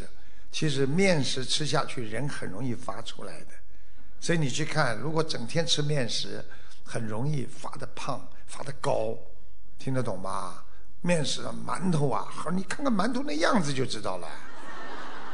[0.50, 3.52] 其实面食吃下去人很容易发出来的。
[4.18, 6.44] 所以你去看，如果整天吃面食，
[6.82, 9.16] 很容易发的胖、发的高，
[9.78, 10.64] 听得懂吗？
[11.06, 14.28] 面食啊、馒头啊，好，你看看馒头那样子就知道了，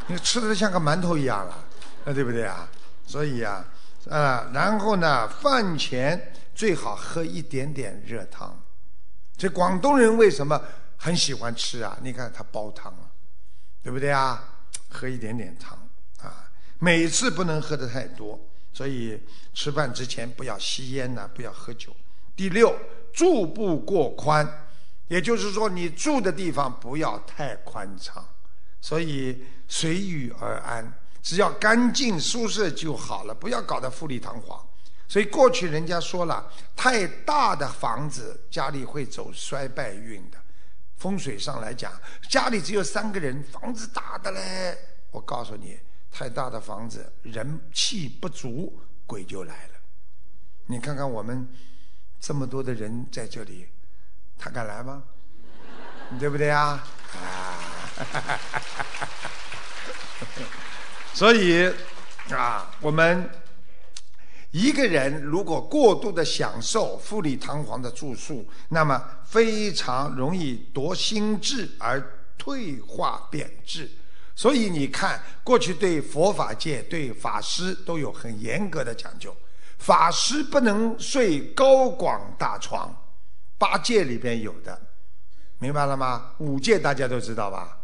[0.07, 1.65] 你吃的像个馒头一样了，
[2.05, 2.69] 那对不对啊？
[3.07, 3.65] 所以啊，
[4.11, 8.63] 啊，然后呢，饭前最好喝一点点热汤。
[9.37, 10.61] 这广东人为什么
[10.99, 11.97] 很喜欢吃啊？
[12.03, 13.09] 你看他煲汤啊，
[13.83, 14.45] 对不对啊？
[14.91, 15.79] 喝一点点汤
[16.21, 18.39] 啊，每次不能喝的太多。
[18.75, 19.21] 所以
[19.53, 21.95] 吃饭之前不要吸烟呐，不要喝酒。
[22.35, 22.75] 第六，
[23.13, 24.47] 住不过宽，
[25.13, 28.27] 也就是说你住的地方不要太宽敞。
[28.81, 30.91] 所以随遇而安，
[31.21, 34.59] 只要干净舒适就好了，不要搞得富丽堂皇。
[35.07, 40.39] 所以过去人家说了，太大的房子家里会走衰败运的。
[40.97, 41.93] 风水上来讲，
[42.31, 44.79] 家里只有三个人，房子大的嘞，
[45.11, 45.79] 我告诉你。
[46.11, 49.75] 太大的房子，人气不足，鬼就来了。
[50.67, 51.47] 你看看我们
[52.19, 53.69] 这么多的人在这里，
[54.39, 55.03] 他敢来吗？
[56.19, 56.85] 对不对啊？
[57.17, 57.59] 啊！
[61.15, 61.73] 所以
[62.31, 63.31] 啊，我们
[64.51, 72.03] 一个人如果过度的享受富丽堂皇的住宿，那么非常容易夺心智而
[72.37, 73.91] 退化贬值。
[74.35, 79.35] 所以你看，过去对佛法界、对法师都有很严格的讲究。
[79.79, 82.95] 法师不能睡高广大床，
[83.63, 84.77] 八戒里边有的，
[85.61, 86.33] 明白了吗？
[86.39, 87.79] 五戒大家都知道吧？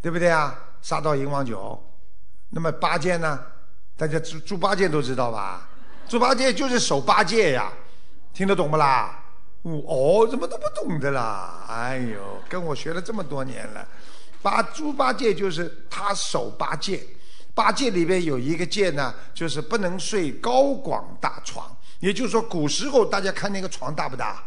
[0.00, 0.56] 对不对啊？
[0.82, 1.84] 杀盗淫王酒。
[2.50, 3.44] 那么八戒呢？
[3.96, 5.68] 大家猪猪八戒都知道吧？
[6.08, 7.72] 猪八戒就是守八戒呀，
[8.32, 9.20] 听得懂不啦？
[9.62, 11.64] 哦，怎么都不懂的啦？
[11.68, 13.84] 哎呦，跟我学了这么多年了。
[14.40, 17.04] 八猪八戒就是他守八戒，
[17.52, 21.76] 八戒里边有一个戒呢，就是不能睡高广大床。
[21.98, 24.40] 也就是说，古时候大家看那个床大不大？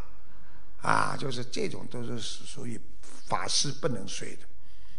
[0.84, 2.80] 啊，就是这种都是属于
[3.26, 4.44] 法师不能睡的。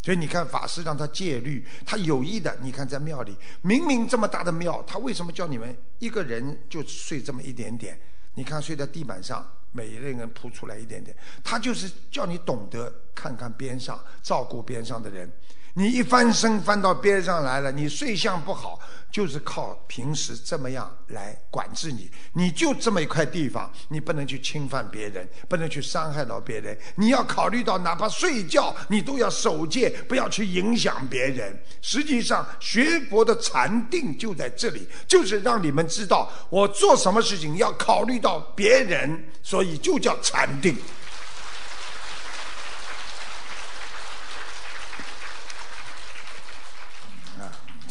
[0.03, 2.59] 所以你看，法师让他戒律，他有意的。
[2.61, 7.97] 你看在庙里，明明这么大的庙，他为什么叫你们一个人就睡这么一点点？
[8.35, 9.49] 你看睡在地板上。
[9.77, 15.29] 每一个人铺出来一点点，他就是叫你懂得看看边上，照顾边上的人。
[15.77, 18.79] 你一翻身翻到边上来了，你睡相不好，
[19.11, 22.09] 就是靠平时这么样来管制你。
[22.33, 26.79] 你就这么一块地方，你不能去侵犯别人，不能去伤害到别人。
[26.95, 31.61] 你要考虑到，哪怕睡觉，你都要守戒，不要去影响别人。
[31.83, 40.77] 实际上，学佛的禅定就在这里，就是让你们知道，我做什么事情要考虑到别人，所以就叫禅定。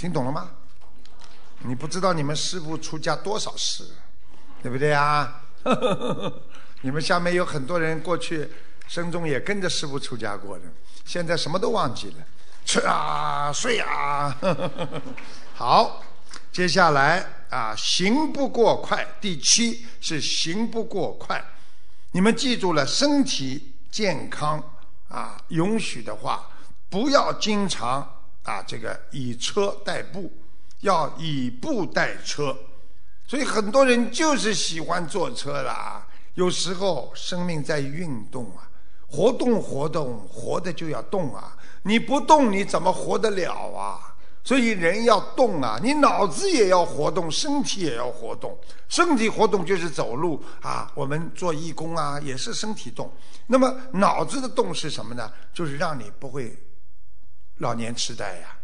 [0.04, 0.50] 听懂了吗？
[1.60, 3.86] 你不知道你们师傅出家多少事，
[4.62, 5.42] 对不对啊？
[6.84, 8.52] 你们下面有很多人过去
[8.86, 10.66] 生中也跟着师傅出家过的，
[11.06, 12.16] 现在什么都忘记了，
[12.66, 14.38] 吃啊睡啊。
[15.56, 16.04] 好，
[16.52, 21.42] 接下来啊，行不过快，第七是行不过快。
[22.12, 24.62] 你们记住了，身体健康
[25.08, 26.50] 啊，允许的话，
[26.90, 30.32] 不要经常啊这个以车代步，
[30.82, 32.56] 要以步代车。
[33.26, 36.06] 所以很多人就是喜欢坐车啦。
[36.36, 38.70] 有时候生命在运动啊，
[39.08, 41.56] 活动活动，活的就要动啊！
[41.84, 44.16] 你不动，你怎么活得了啊？
[44.44, 48.58] 所以人要动啊，你脑子也要活动，身体也要活动。
[48.90, 53.12] 身体活动就是走路啊，我们做义工啊，也是身体动。
[53.48, 55.32] 那么脑子的动是什么呢？
[55.54, 56.58] 就是让你不会
[57.58, 58.56] 老年痴呆呀。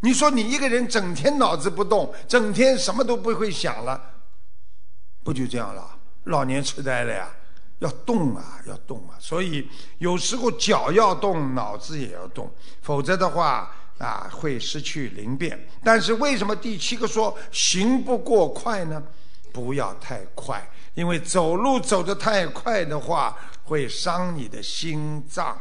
[0.00, 4.00] 你说你一个人整天脑子不动，整天什么都不会想了，
[5.22, 5.98] 不就这样了？
[6.24, 7.30] 老年痴呆了呀！
[7.80, 9.16] 要动啊，要动啊！
[9.18, 9.66] 所以
[9.96, 15.58] 有时候脚要动，脑子也要动，否则的话啊，会失去灵便。
[15.82, 19.02] 但是为什么第七个说行不过快呢？
[19.52, 20.62] 不要太快，
[20.92, 25.58] 因为走路走得太快的话，会伤你的心脏。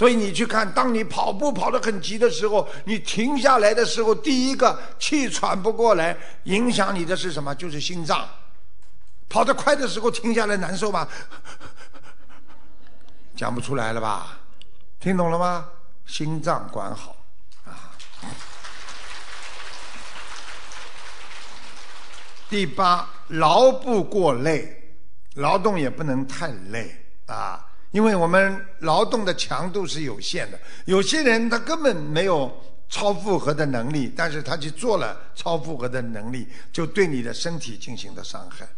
[0.00, 7.54] 所以你去看，当你跑步跑得很急的时候，你停下来的时候，第一个气喘不过来，影响你的是什么？
[7.54, 8.26] 就是心脏。
[9.28, 11.06] 跑得快的时候停下来难受吗？
[13.36, 14.38] 讲不出来了吧？
[14.98, 15.68] 听懂了吗？
[16.06, 17.14] 心脏管好
[17.66, 17.92] 啊。
[22.48, 24.96] 第八，劳不过累，
[25.34, 26.90] 劳动也不能太累
[27.26, 27.66] 啊。
[27.92, 32.50] 因为我们劳动的强度是有限的，有些人他根本没有
[32.88, 38.68] 超负荷的能力，但是他去做了超负荷的能力，就对你的身体进行的伤害。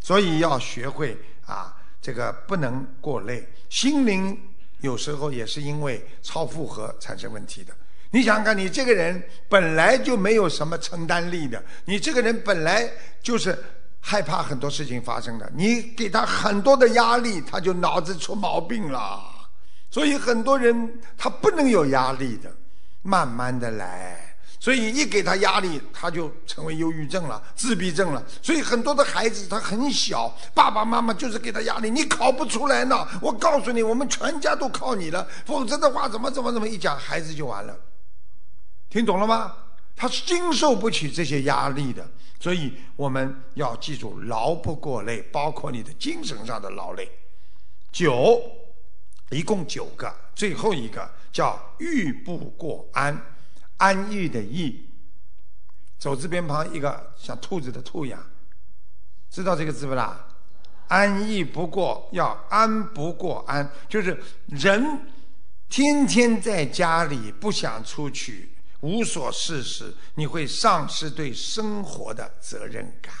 [0.00, 4.38] 所以要学会啊，这个不能过累，心灵
[4.80, 7.72] 有时候也是因为超负荷产生问题的。
[8.10, 12.90] 你想想看，你这个人本来就没有什么承担力的，你这个人本来
[13.22, 13.58] 就是。
[14.00, 19.22] 害怕很多事情发生的，你给他很多的压力，他就脑子出毛病了。
[19.90, 22.50] 所以很多人他不能有压力的，
[23.02, 24.26] 慢慢的来。
[24.58, 28.22] 所以一给他压力，他就成为忧郁症了、自闭症了。
[28.42, 33.08] 所以很多的孩子他很小，爸爸妈妈就是给他压力，你考不出来呢。
[33.22, 37.74] 我告诉你，我们全家都靠你了，否则的话怎么怎么怎么一讲，孩子就完了。
[38.90, 39.54] 听懂了吗？
[40.00, 42.10] 他是经受不起这些压力的。
[42.40, 47.06] 所以我们要记住，劳不过累，包括你的精神上的劳累。
[47.92, 48.40] 九，
[49.28, 53.20] 一共九个，最后一个叫欲不过安，
[53.76, 54.88] 安逸的逸，
[55.98, 58.18] 走字边旁一个像兔子的兔样，
[59.28, 60.26] 知道这个字不啦？
[60.88, 65.02] 安逸不过，要安不过安，就是人
[65.68, 68.49] 天天在家里不想出去。
[68.80, 73.14] 无所事事，你会丧失对生活的责任感，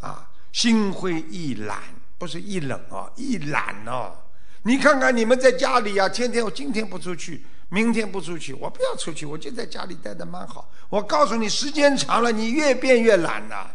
[0.00, 1.82] 啊，心灰意懒，
[2.18, 4.14] 不是一冷哦，一懒哦。
[4.62, 10.70] 你看看你们在家里呀，天天我今天不出去，明天不出去，我不要出去，我就在家里待的蛮好。
[10.88, 13.74] 我告诉你，时间长了，你越变越懒了，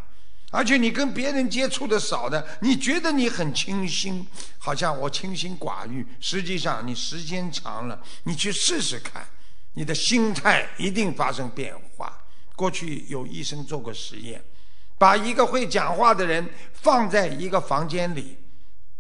[0.52, 9.28] 而且你跟别人接触的少的，你觉得你很清新，好像我清心寡欲，实际上你时间长了，你去试试看。
[9.80, 12.22] 你的心态一定发生变化。
[12.54, 14.44] 过去有医生做过实验，
[14.98, 18.38] 把一个会讲话的人放在一个房间里，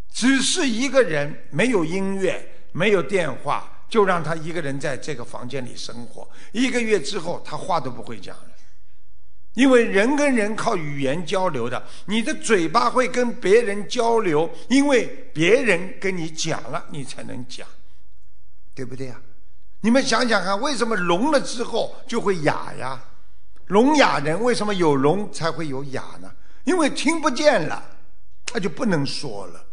[0.09, 6.25] 只是一个人，没有音乐，没有电话，就让他一个人在这个房间里生活。
[6.53, 8.51] 一个月之后，他话都不会讲了，
[9.55, 17.67] 因为人跟人靠语言交流的，你的嘴巴会跟别人交流，因为别人跟你讲了，你才能讲，
[18.73, 19.19] 对不对呀？
[19.81, 23.01] 你们想想看，为什么聋了之后就会哑呀？
[23.67, 26.31] 聋哑人为什么有聋才会有哑呢？
[26.65, 27.83] 因为听不见了，
[28.45, 29.63] 他就不能说了，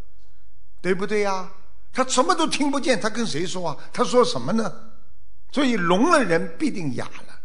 [0.81, 1.51] 对不对呀？
[1.93, 3.77] 他什么都听不见，他跟谁说啊？
[3.93, 4.73] 他说什么呢？
[5.51, 7.41] 所以聋了人必定哑了。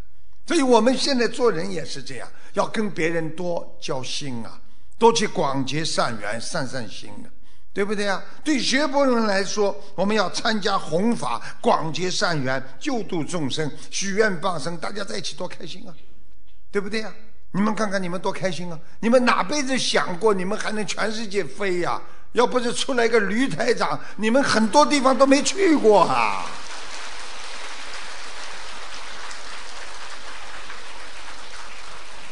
[0.46, 4.60] 所以我们现在做人也是这样，要跟别人多交心啊，
[4.98, 7.28] 多去广结善缘、散散心啊。
[7.74, 8.22] 对不对啊？
[8.44, 15.96] 对学佛人来说，我们要参加弘法，广结善缘，救度众生，许愿放生，大家在一起多开心啊！
[16.70, 17.14] 对不对呀？
[17.54, 18.78] 你们看看你们多开心啊！
[19.00, 22.02] 你们哪辈子想过你们还能全世界飞呀？
[22.34, 26.46] 要不是出来个驴台长，你们很多地方都没去过啊！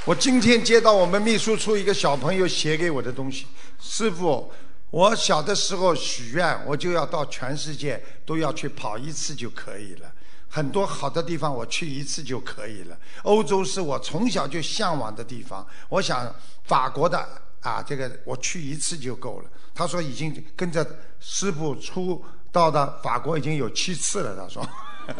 [0.04, 3.48] 我今天接到我们秘书处一个小朋友写给我的东西，
[3.80, 4.52] 师傅。
[4.92, 10.12] 我小的时候许愿，我就要到全世界都要去跑一次就可以了。
[10.48, 12.98] 很多好的地方我去一次就可以了。
[13.22, 15.64] 欧洲是我从小就向往的地方。
[15.90, 16.34] 我想
[16.64, 17.20] 法国的
[17.62, 19.50] 啊，这个我去一次就够了。
[19.76, 20.84] 他说已经跟着
[21.20, 24.36] 师傅出到的法国已经有七次了。
[24.36, 24.68] 他说，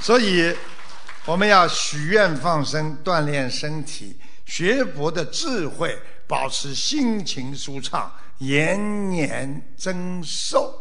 [0.00, 0.56] 所以
[1.26, 6.00] 我们要许愿放生，锻炼身体，学佛的智慧。
[6.30, 8.08] 保持心情舒畅，
[8.38, 10.72] 延年增寿。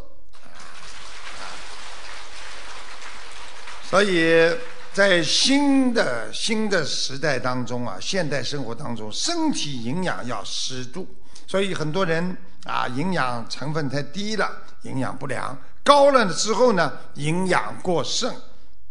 [3.89, 4.56] 所以
[4.93, 11.08] 在新的新的时代当中啊，现代生活当中，身体营养要适度。
[11.47, 14.47] 所以很多人啊，营养成分太低了，
[14.84, 18.32] 营养不良；高了之后呢，营养过剩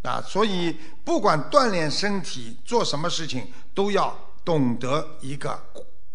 [0.01, 0.21] 啊。
[0.27, 5.57] 所以不管锻炼身体，做什么事情，都要懂得一个。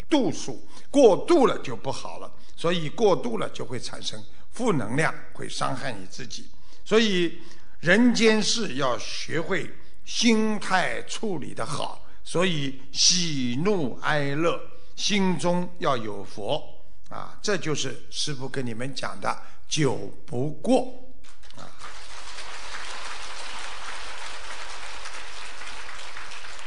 [0.09, 6.49] 度数过度了就不好了，所以过度了就会产生负能量，会伤害你自己。
[6.83, 7.39] 所以
[7.79, 9.69] 人间事要学会
[10.05, 14.59] 心态处理的好，所以喜怒哀乐
[14.95, 16.63] 心中要有佛
[17.09, 19.37] 啊，这就是师父跟你们讲的
[19.67, 21.04] 九不过。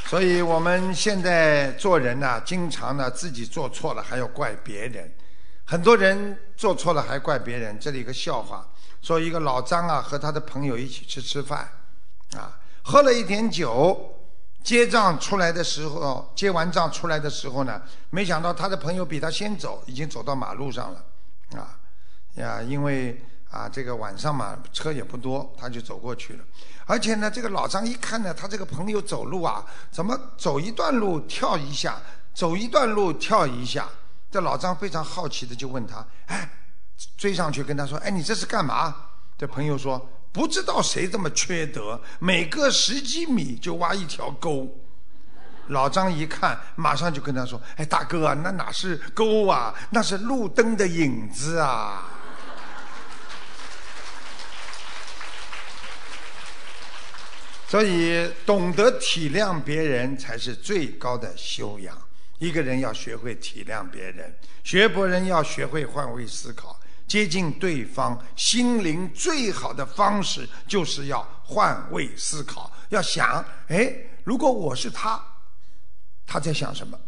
[0.08, 5.14] 所以我们现在做人呢，经常呢自己做错了还要怪别人。
[5.66, 7.78] 很多人做错了还怪别人。
[7.78, 8.66] 这里一个笑话，
[9.02, 11.68] 说一个老张啊和他的朋友一起去吃饭，
[12.34, 14.14] 啊，喝了一点酒，
[14.64, 21.04] 结账出来的时候，结完账出来的时候呢，没想到他的朋友比他先走，已经走到马路上了，
[21.60, 21.78] 啊，
[22.36, 23.22] 呀，因为。
[23.50, 26.44] 啊，这个晚上嘛，车也不多，他就走过去了。
[26.84, 32.00] 而且呢，这个老张一看呢，他这个朋友走路啊，怎么走一段路跳一下，
[32.34, 33.88] 走一段路跳一下？
[34.30, 36.50] 这老张非常好奇的就问他：“哎，
[37.16, 38.94] 追上去跟他说，哎，你这是干嘛？”
[39.38, 44.68] 这朋友说：“不知道谁这么缺德，每隔十几米就挖一条沟。”
[45.68, 49.74] 老张一看，马上就跟他说：“哎，大哥，那哪是沟啊？
[49.90, 52.10] 那是路灯的影子啊！”
[57.68, 61.94] 所以，懂得体谅别人才是最高的修养。
[62.38, 72.72] 一个人要学会体谅别人，学博人要学会换位思考，接近对方心灵最好的方式就是要换位思考。
[72.88, 73.94] 要想，哎，
[74.24, 75.22] 如果我是他，
[76.26, 76.98] 他在想什么？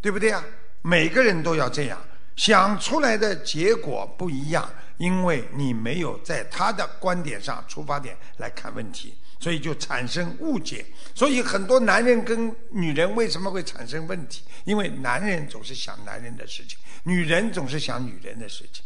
[0.00, 0.42] 对不对啊？
[0.80, 1.98] 每个人都要这样
[2.36, 4.66] 想出来的结果不一样，
[4.96, 9.14] 因为你没有在他的观点上出发点来看问题。
[9.44, 10.82] 所以就产生误解，
[11.14, 14.42] 所以很多男人跟女人为什么会产生问题？
[14.64, 18.82] 因为男人总是想男人的事情，女人总是想女人的事情。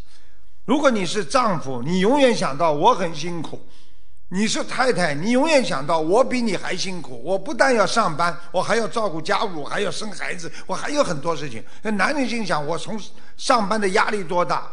[0.64, 3.56] 如果你是丈夫，你永远想到我很辛苦；
[4.30, 7.22] 你是太太，你永远想到我比你还辛苦。
[7.22, 11.62] 我不但要上班，我还要照顾家务，还要生孩子，我还有很多事情。
[11.82, 13.00] 那男人心想：我从
[13.36, 14.68] 上班的压力多大？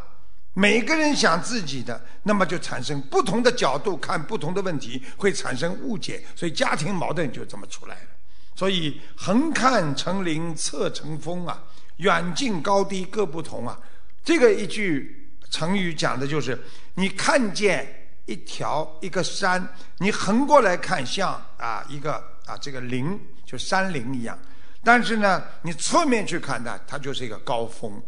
[0.58, 8.08] 每个人想自己的，那么就产生不同的角度看不同的问题，会产生误解，所以家庭矛盾就这么出来了。
[8.56, 11.62] 所以横看成岭侧成峰啊，
[11.98, 13.78] 远近高低各不同啊。
[14.24, 16.58] 这个一句成语讲的就是：
[16.94, 19.68] 你看见一条一个山，
[19.98, 22.14] 你横过来看像啊一个
[22.46, 24.38] 啊这个岭，就山岭一样；
[24.86, 28.02] 但是呢，你侧面去看呢，它就是一个高峰。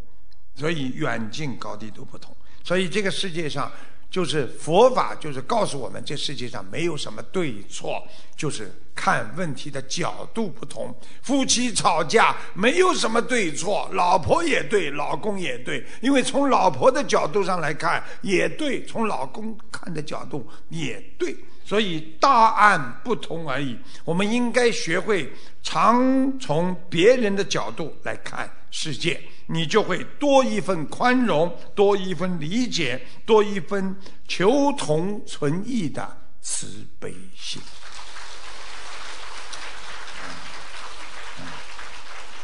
[0.56, 2.36] 所以远近高低都不同。
[2.68, 3.72] 所以这个世界上，
[4.12, 10.94] 就是佛法，就是告诉我们，这世界上没有什么对错，就是看问题的角度不同。
[11.22, 21.34] 夫妻吵架没有什么对错，老婆也对，老公也对，因为从老婆的角度上来看也对，从老公看的角度也对，
[21.64, 23.78] 所以大案不同而已。
[24.04, 25.32] 我们应该学会
[25.64, 29.22] 常从别人的角度来看世界。
[29.48, 33.96] 你就会多一份宽容，多一份理解，多一份
[34.28, 37.62] 求同存异的慈悲心。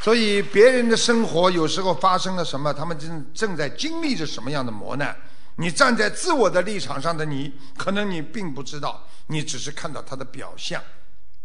[0.02, 5.16] 所以，别人的生活有时候发生了什么，他们正正在经历着什么样的磨难。
[5.56, 10.82] 你站在自我的立场上的你，可能你并不知道，你只是看到他的表象，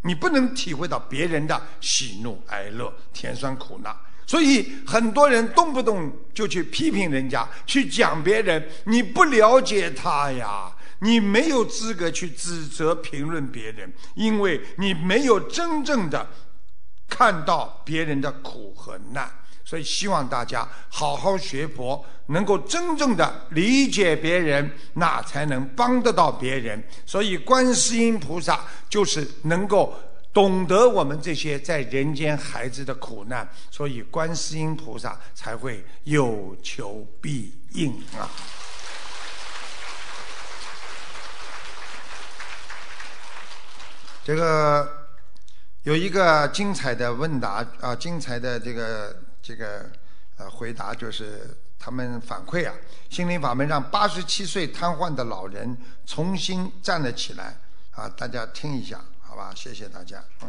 [0.03, 3.97] 你不能体会到别人的喜怒哀乐、甜酸苦辣。
[4.29, 16.29] 所以很多人动不动就去批评人家，去讲别人，你不了解他呀，你没有资格去指责评论别人，因为你没有真正的
[17.09, 19.31] 看到别人的苦和难。
[19.65, 26.83] 所以希望大家好好学佛，能够真正的理解别人，那才能帮得到别人。
[27.07, 28.61] 所以观世音菩萨
[28.91, 29.95] 就是能够
[30.33, 38.31] 懂得我们这些在人间孩子的苦难，所以观世音菩萨才会有求必应啊。
[44.25, 45.09] 这个
[45.85, 49.91] 有一个精彩的问答啊，精彩的这个这个
[50.37, 52.75] 呃回答，就是他们反馈啊，
[53.09, 57.59] 心灵法门让八十七岁瘫痪的老人重新站了起来
[57.93, 59.03] 啊，大家听一下，
[59.39, 59.53] 吧？
[59.55, 60.49] 谢谢大家，嗯。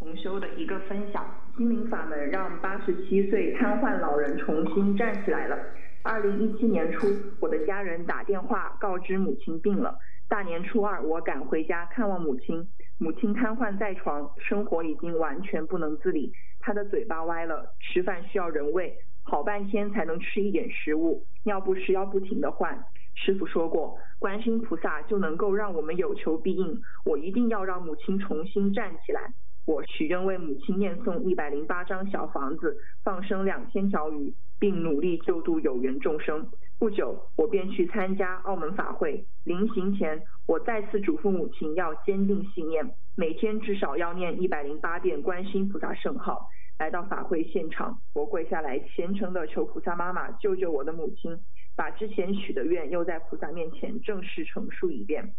[0.00, 1.24] 同修的一个分享，
[1.56, 5.56] 心灵法门让八十七岁瘫痪老人重新站起来了。
[6.02, 7.06] 二零一七年初，
[7.38, 9.96] 我的家人打电话告知母亲病了。
[10.28, 12.68] 大年初二，我赶回家看望母亲，
[12.98, 16.32] 母亲瘫痪在床，生活已经完全不能自理。
[16.58, 22.84] 她的嘴巴歪了，吃饭需要人喂，好半天才能吃一点食物，尿不湿要不停的换。
[23.14, 29.32] 师傅说过，观音菩萨就能够让我们有求必应，我一定要让母亲重新站起来。
[29.66, 34.34] 我许愿为母亲念诵一百零八张小房子，放生两千条鱼。
[34.62, 36.48] 并努力救度有缘众生。
[36.78, 39.26] 不久，我便去参加澳门法会。
[39.42, 46.46] 临行前，我再次嘱咐母亲要坚定信念，每天至少要念一百零八遍观世音菩萨圣号。
[46.78, 51.36] 来到法会现场，我跪下来虔诚地求菩萨妈妈救救我的母亲，
[51.76, 55.34] 把之前许的愿又在菩萨面前正式陈述一遍。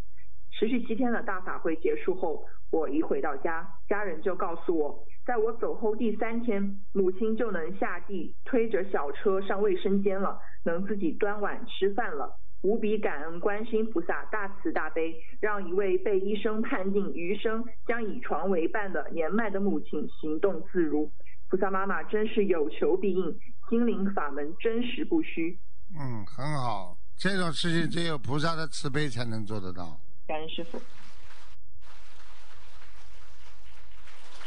[0.52, 5.04] 持续七天的大法会结束后，我一回到家，家人就告诉我。
[5.26, 12.38] 在我走后第三天，母亲就能下地推着小车上卫生间了，能自己端碗吃饭了。
[12.62, 21.12] 无比感恩观世音菩萨大慈大悲，让一位被医生判定余生将以床为伴的年迈的母亲行动自如。
[21.50, 23.38] 菩萨妈妈真是有求必应，
[23.70, 25.58] 心灵法门真实不虚。
[25.96, 30.00] 嗯，很好，这种事情只有菩萨的慈悲才能做得到。
[30.28, 30.82] 感恩师傅。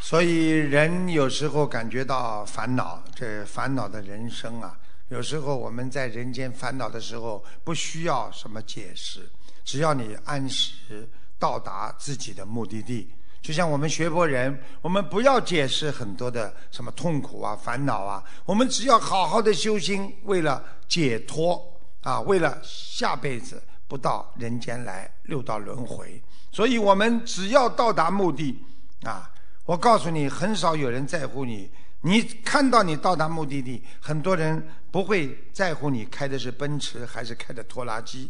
[0.01, 4.79] 所以人有时候感觉到烦恼，这烦恼的人生啊，
[5.09, 9.29] 有时候我们在人间烦恼的时候，不需要什么解释，
[9.65, 11.09] 只要你按时
[11.39, 13.13] 到达自己的目的地。
[13.47, 21.65] 就像我们学佛人，我们不要解释很多的什么痛苦啊、烦恼啊，我们只要好好的修心，为了解脱
[22.03, 26.21] 啊，为了下辈子不到人间来六道轮回。
[26.51, 28.61] 所以我们只要到达目的
[29.05, 29.31] 啊。
[29.65, 31.71] 我告诉你，很少有人在乎你。
[32.01, 34.61] 你看到你到达目的地，很多人
[34.91, 38.29] 不会在乎你开的是奔驰还是开的拖拉机。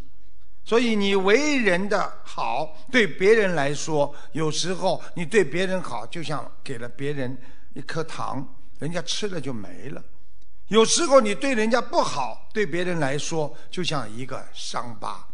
[0.67, 7.39] 所以你为人的好，对别人来说，有时候你对别人好，就像给了别人
[7.75, 8.45] 一颗糖，
[8.81, 10.03] 人家吃了就没了；
[10.67, 15.25] 有时候你对人家不好，对别人来说，就像一个伤疤，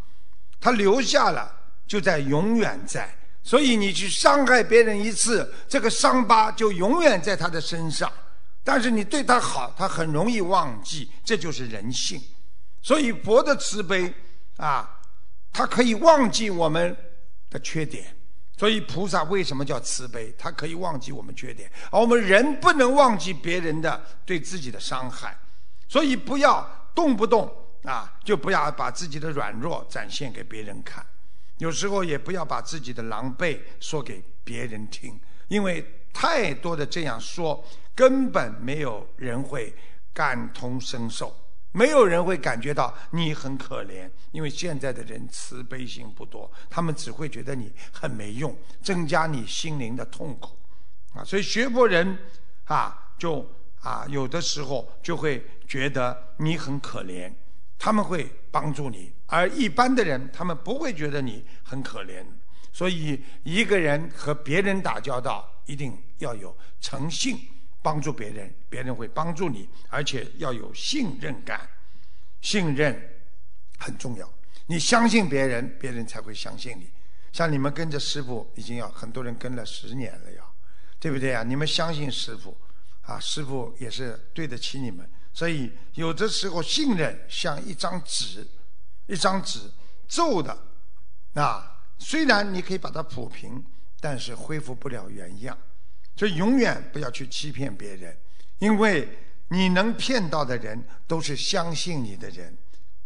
[0.61, 1.51] 他留下了，
[1.87, 3.11] 就在永远在。
[3.41, 8.09] 所以你去伤害别人一次，这个伤疤就永远在他的身上。
[8.63, 12.21] 但是你对他好，他很容易忘记，这就是人性。
[12.83, 14.13] 所以佛的慈悲
[14.57, 15.01] 啊，
[15.53, 16.95] 他可以忘记我们
[17.49, 18.05] 的缺点。
[18.57, 20.33] 所以菩萨为什么叫慈悲？
[20.37, 25.37] 他可以忘记我们缺点，而我们人不能忘记别人的对自己的伤害。
[25.87, 27.51] 所以不要动不动
[27.83, 31.05] 啊，就不要把自己的软弱展现给别人看。
[31.57, 37.63] 有时候也不要把自己的狼狈说给别人听，因为太多的这样说，
[37.95, 39.73] 根本没有人会
[40.13, 41.35] 感同身受，
[41.73, 44.09] 没有人会感觉到你很可怜。
[44.31, 50.57] 因为现在的人慈悲心不多，他们只会觉得你很没用，增加你心灵的痛苦。
[51.13, 52.17] 啊，所以学佛人
[52.65, 53.47] 啊，就
[53.81, 57.31] 啊有的时候就会觉得你很可怜，
[57.77, 59.13] 他们会帮助你。
[59.27, 62.25] 而一般的人，他们不会觉得你很可怜，
[62.71, 67.39] 所以一个人和别人打交道，一定要有诚信，
[67.83, 71.69] 帮助别人，别人会帮助你，而且要有信任感，
[72.41, 72.99] 信任
[73.77, 74.27] 很重要。
[74.65, 76.89] 你相信别人，别人才会相信你。
[77.31, 80.55] 像你们跟着师傅，已经要很多人跟了十年了，要
[80.99, 81.43] 对不对啊？
[81.43, 82.57] 你们相信师傅，
[83.01, 88.47] 啊，师傅也是对得起你们，所以有的时候信任像一张纸。
[89.05, 89.59] 一张纸
[90.07, 90.57] 皱的，
[91.33, 93.61] 啊，虽然你可以把它抚平，
[93.99, 95.57] 但是恢复不了原样。
[96.15, 98.15] 所以永远不要去欺骗别人，
[98.59, 99.07] 因为
[99.49, 102.55] 你能骗到的人都是相信你的人，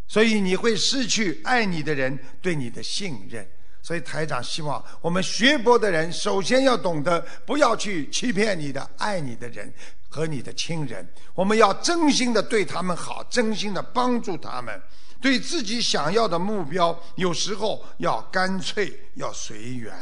[0.06, 3.48] 所以你会失去爱你的人对你的信任。
[3.80, 9.72] 所以台长希望我们学佛的人，首先要懂得不要去欺骗你的爱你的人
[10.08, 14.78] 和你的亲人，我们要真心的对他们好，真心的帮助他们。
[15.20, 19.92] 对自己想要的目标，有时候要干脆，要随缘。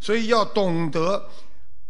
[0.00, 1.28] 所以要懂得，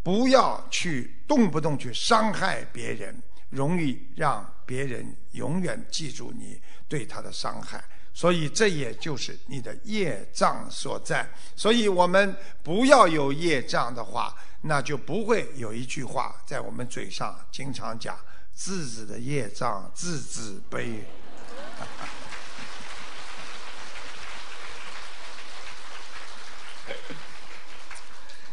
[0.03, 7.85] 不要去动不动去伤害别人，容易让别人永远记住你对他的伤害。
[8.13, 11.29] 所以这也就是你的业障所在。
[11.55, 18.19] 所以我们不要有业障的话，那就不会有一句话在我们嘴上经常讲
[18.53, 21.05] ：“自子的业障，自子背。”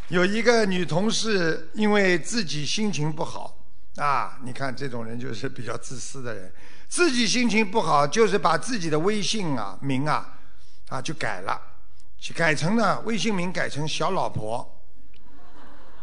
[0.09, 3.57] 有一个女同事，因为自己心情不好
[3.97, 6.49] 啊，你看这种人就是比较自私的人，
[6.87, 10.39] 自己心情不好，就是把自己的微信啊名啊
[10.87, 11.59] 啊就改了，
[12.33, 14.81] 改成了微信名改成小老婆，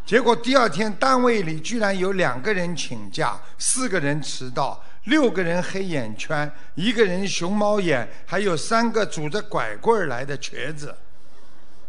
[0.05, 10.95] 结果第二天单位里居然有两个人请假，四个人迟到，六个人黑眼圈，一个人熊猫眼，还有三个拄着拐棍儿来的瘸子，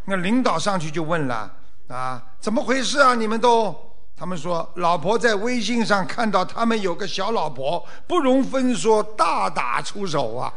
[0.06, 1.58] 那领导上去就问了。
[1.88, 3.14] 啊，怎么回事啊？
[3.14, 3.76] 你们都，
[4.18, 10.54] 他们说，老婆在微信上看到他们有个小老婆，不容分说，大打出手啊，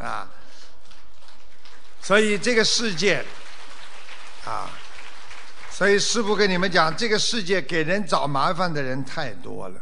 [0.00, 0.26] 啊，
[2.00, 3.22] 所以这个世界，
[4.46, 4.70] 啊，
[5.70, 9.78] 所以师傅跟你们讲，这个世界给人找麻烦的人太多了，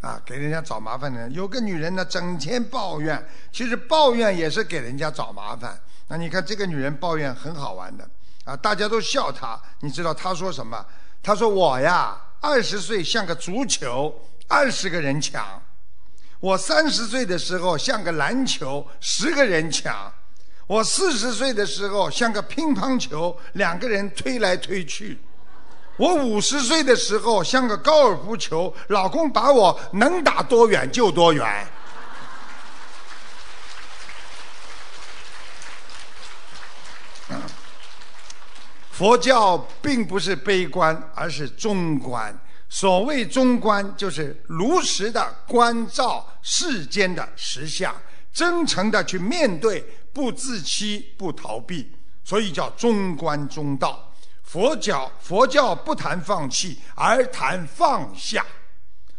[0.00, 5.78] 啊，给人家找麻烦的人，有个女人呢，整天抱怨，其实抱怨也是给人家找麻烦。
[6.08, 8.08] 那你看这个女人抱怨很好玩的。
[8.48, 8.56] 啊！
[8.56, 10.82] 大家都笑他，你知道他说什么？
[11.22, 14.10] 他说：“我呀，二十岁像个足球，
[14.48, 15.60] 二十个人抢；
[16.40, 20.10] 我三十岁的时候像个篮球，十个人抢；
[20.66, 25.14] 我四十岁的时候像个乒乓球，两个人推来推去；
[25.98, 31.66] 我五十岁的时候像个高尔夫球，老公把我能打多远就多远。”
[38.98, 42.36] 佛教并不是悲观，而是中观。
[42.68, 47.94] 所谓中观，就是如实的关照世间的实相，
[48.32, 49.80] 真诚的去面对，
[50.12, 51.88] 不自欺，不逃避，
[52.24, 54.12] 所以叫中观中道。
[54.42, 58.44] 佛教佛教不谈放弃，而谈放下。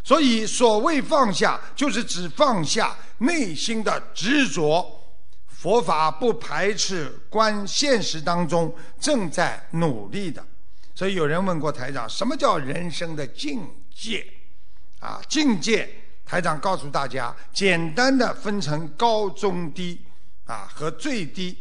[0.04, 4.99] 所以所谓放下，就是指放下内心的执着。
[5.60, 10.42] 佛法不排斥观现实当中正在努力的，
[10.96, 14.26] 所以有人问过台长，什么叫人生的境界？
[15.02, 15.90] 啊，境界，
[16.26, 20.00] 台长告诉大家，简单的分成高中低，
[20.46, 21.58] 啊和最低，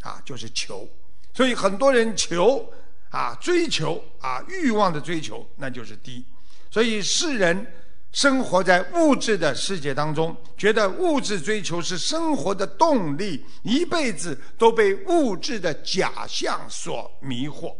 [0.00, 0.88] 啊就是求。
[1.34, 2.72] 所以很多人求
[3.10, 6.24] 啊追求啊欲望的追求，那就是低。
[6.70, 7.66] 所以世人。
[8.12, 17.74] 生活在物质的世界当中，觉得物质追求是生活的动力，一辈子都被物质的假象所迷惑，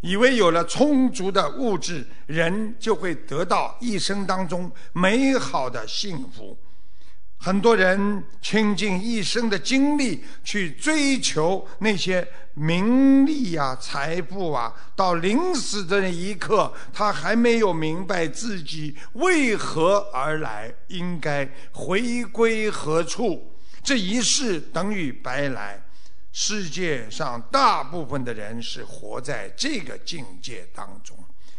[0.00, 6.56] 以为有了充足的物质，人就会得到一生当中美好的幸福。
[7.46, 23.56] 很多人倾尽一生的精力去追求那些名利呀、财富啊，到临死的那一刻，他还没有明白自己为何而来，应该回归何处。
[23.80, 25.80] 这一世等于白来。
[26.32, 31.16] 世界上大部分的人是活在这个境界当中，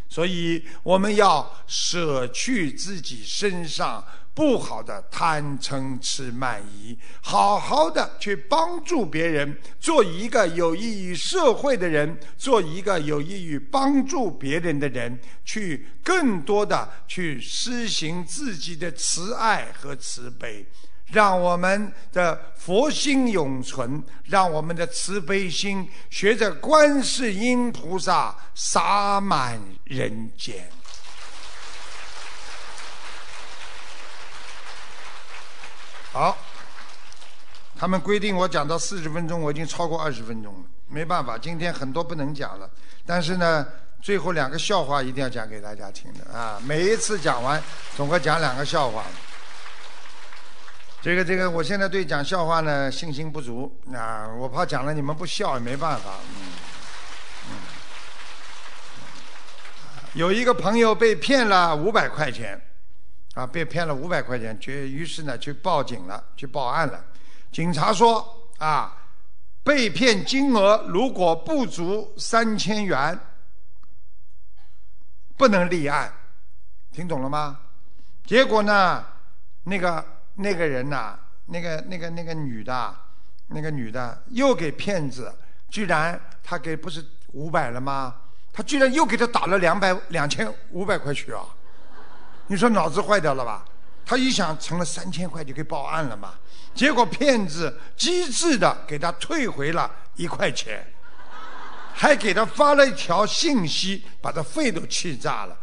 [0.09, 4.03] 所以我们要舍去自己身上。
[4.38, 20.64] 不好的贪嗔痴慢疑，好好的去帮助别人，做一个有益于社会的人，做一个有益于帮助别人的人，去更多的去施行自己的慈爱和慈悲，
[21.07, 30.69] 让我们的佛心永存，让我们的慈悲心学着观世音菩萨洒满人间。
[36.18, 36.35] 好，
[37.77, 42.68] 他们规定我讲到四十分钟，我已经超过二十分钟了，没办法，今天很多不能讲了。
[43.06, 43.68] 但是呢，
[44.02, 46.60] 最后两个笑话一定要讲给大家听的啊！
[46.65, 47.61] 每一次讲完，
[47.95, 49.03] 总会讲两个笑话。
[51.03, 56.14] 这个这个，我现在对讲笑话呢信心不足啊，我怕讲了你们不笑也没办法。
[57.52, 57.57] 嗯，
[60.14, 62.60] 有一个朋友被骗了五百块钱。
[63.38, 67.05] 啊，被骗了五百块钱，就于是呢去报警了，去报案了。
[67.51, 68.97] 警察说啊，
[69.64, 73.19] 被骗金额如果不足三千元，
[75.38, 76.11] 不能立案，
[76.91, 77.59] 听懂了吗？
[78.26, 79.05] 结果呢，
[79.65, 80.03] 那个
[80.34, 82.95] 那个人呐、那个那个那个女的，
[83.49, 85.31] 那个女的又给骗子，
[85.69, 88.15] 居然他给不是五百了吗？
[88.51, 91.45] 他居然又给他打了两百两千五百块去啊！
[92.48, 93.64] 你说脑子坏掉了吧？
[94.06, 96.34] 他一想成了三千块就可以报案了嘛，
[96.74, 100.82] 结果骗子机智的给他退回了一块钱，
[101.94, 105.57] 还给他发了一条信息，把他肺都气炸了。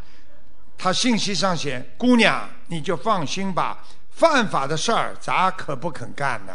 [0.77, 3.78] 他信息上写：“姑娘，你就放心吧，
[4.11, 6.52] 犯法的事儿咱可不肯干呐。”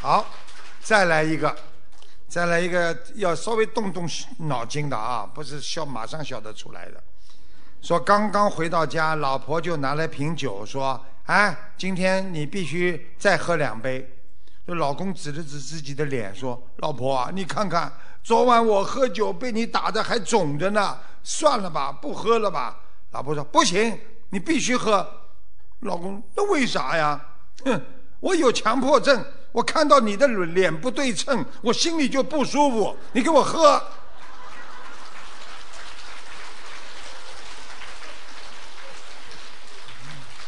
[0.00, 0.26] 好，
[0.80, 1.54] 再来一个，
[2.32, 6.94] 再来一个，要稍微动动脑筋的啊，不是笑马上笑得出来的。
[7.82, 10.98] 说刚刚回到家，老婆就拿来瓶酒，说
[11.28, 14.10] ：“哎，今天你必须再喝两杯。”
[14.66, 17.92] 这老公指了指自己的脸，说：“老婆，你看看，
[18.22, 22.80] 昨晚我喝酒被你打的还肿着呢，算了吧，不喝了吧。”
[23.12, 24.00] 老婆说：“不行，
[24.30, 25.06] 你必须喝。”
[25.80, 27.22] 老公：“那为啥呀？”
[27.66, 27.78] 哼，
[28.20, 29.22] 我有强迫症，
[29.52, 32.96] 我看到你的脸不对称，我心里就不舒服。
[33.12, 33.82] 你给我喝。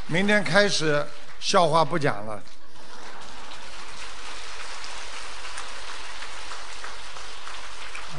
[0.07, 1.07] 明天开始
[1.39, 2.43] 笑话不讲了。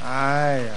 [0.04, 0.74] 哎呀，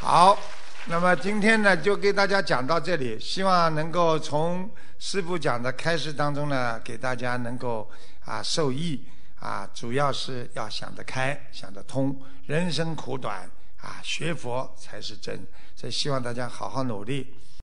[0.00, 0.38] 好，
[0.86, 7.90] 那么今天呢，就给大家讲到这里，希望能够从师傅讲的开始当中呢，给大家能够
[8.26, 9.02] 啊受益
[9.40, 17.34] 啊，主要是要想得开，想得通，人生苦短啊，学佛才是真，所以希望大家好好努力。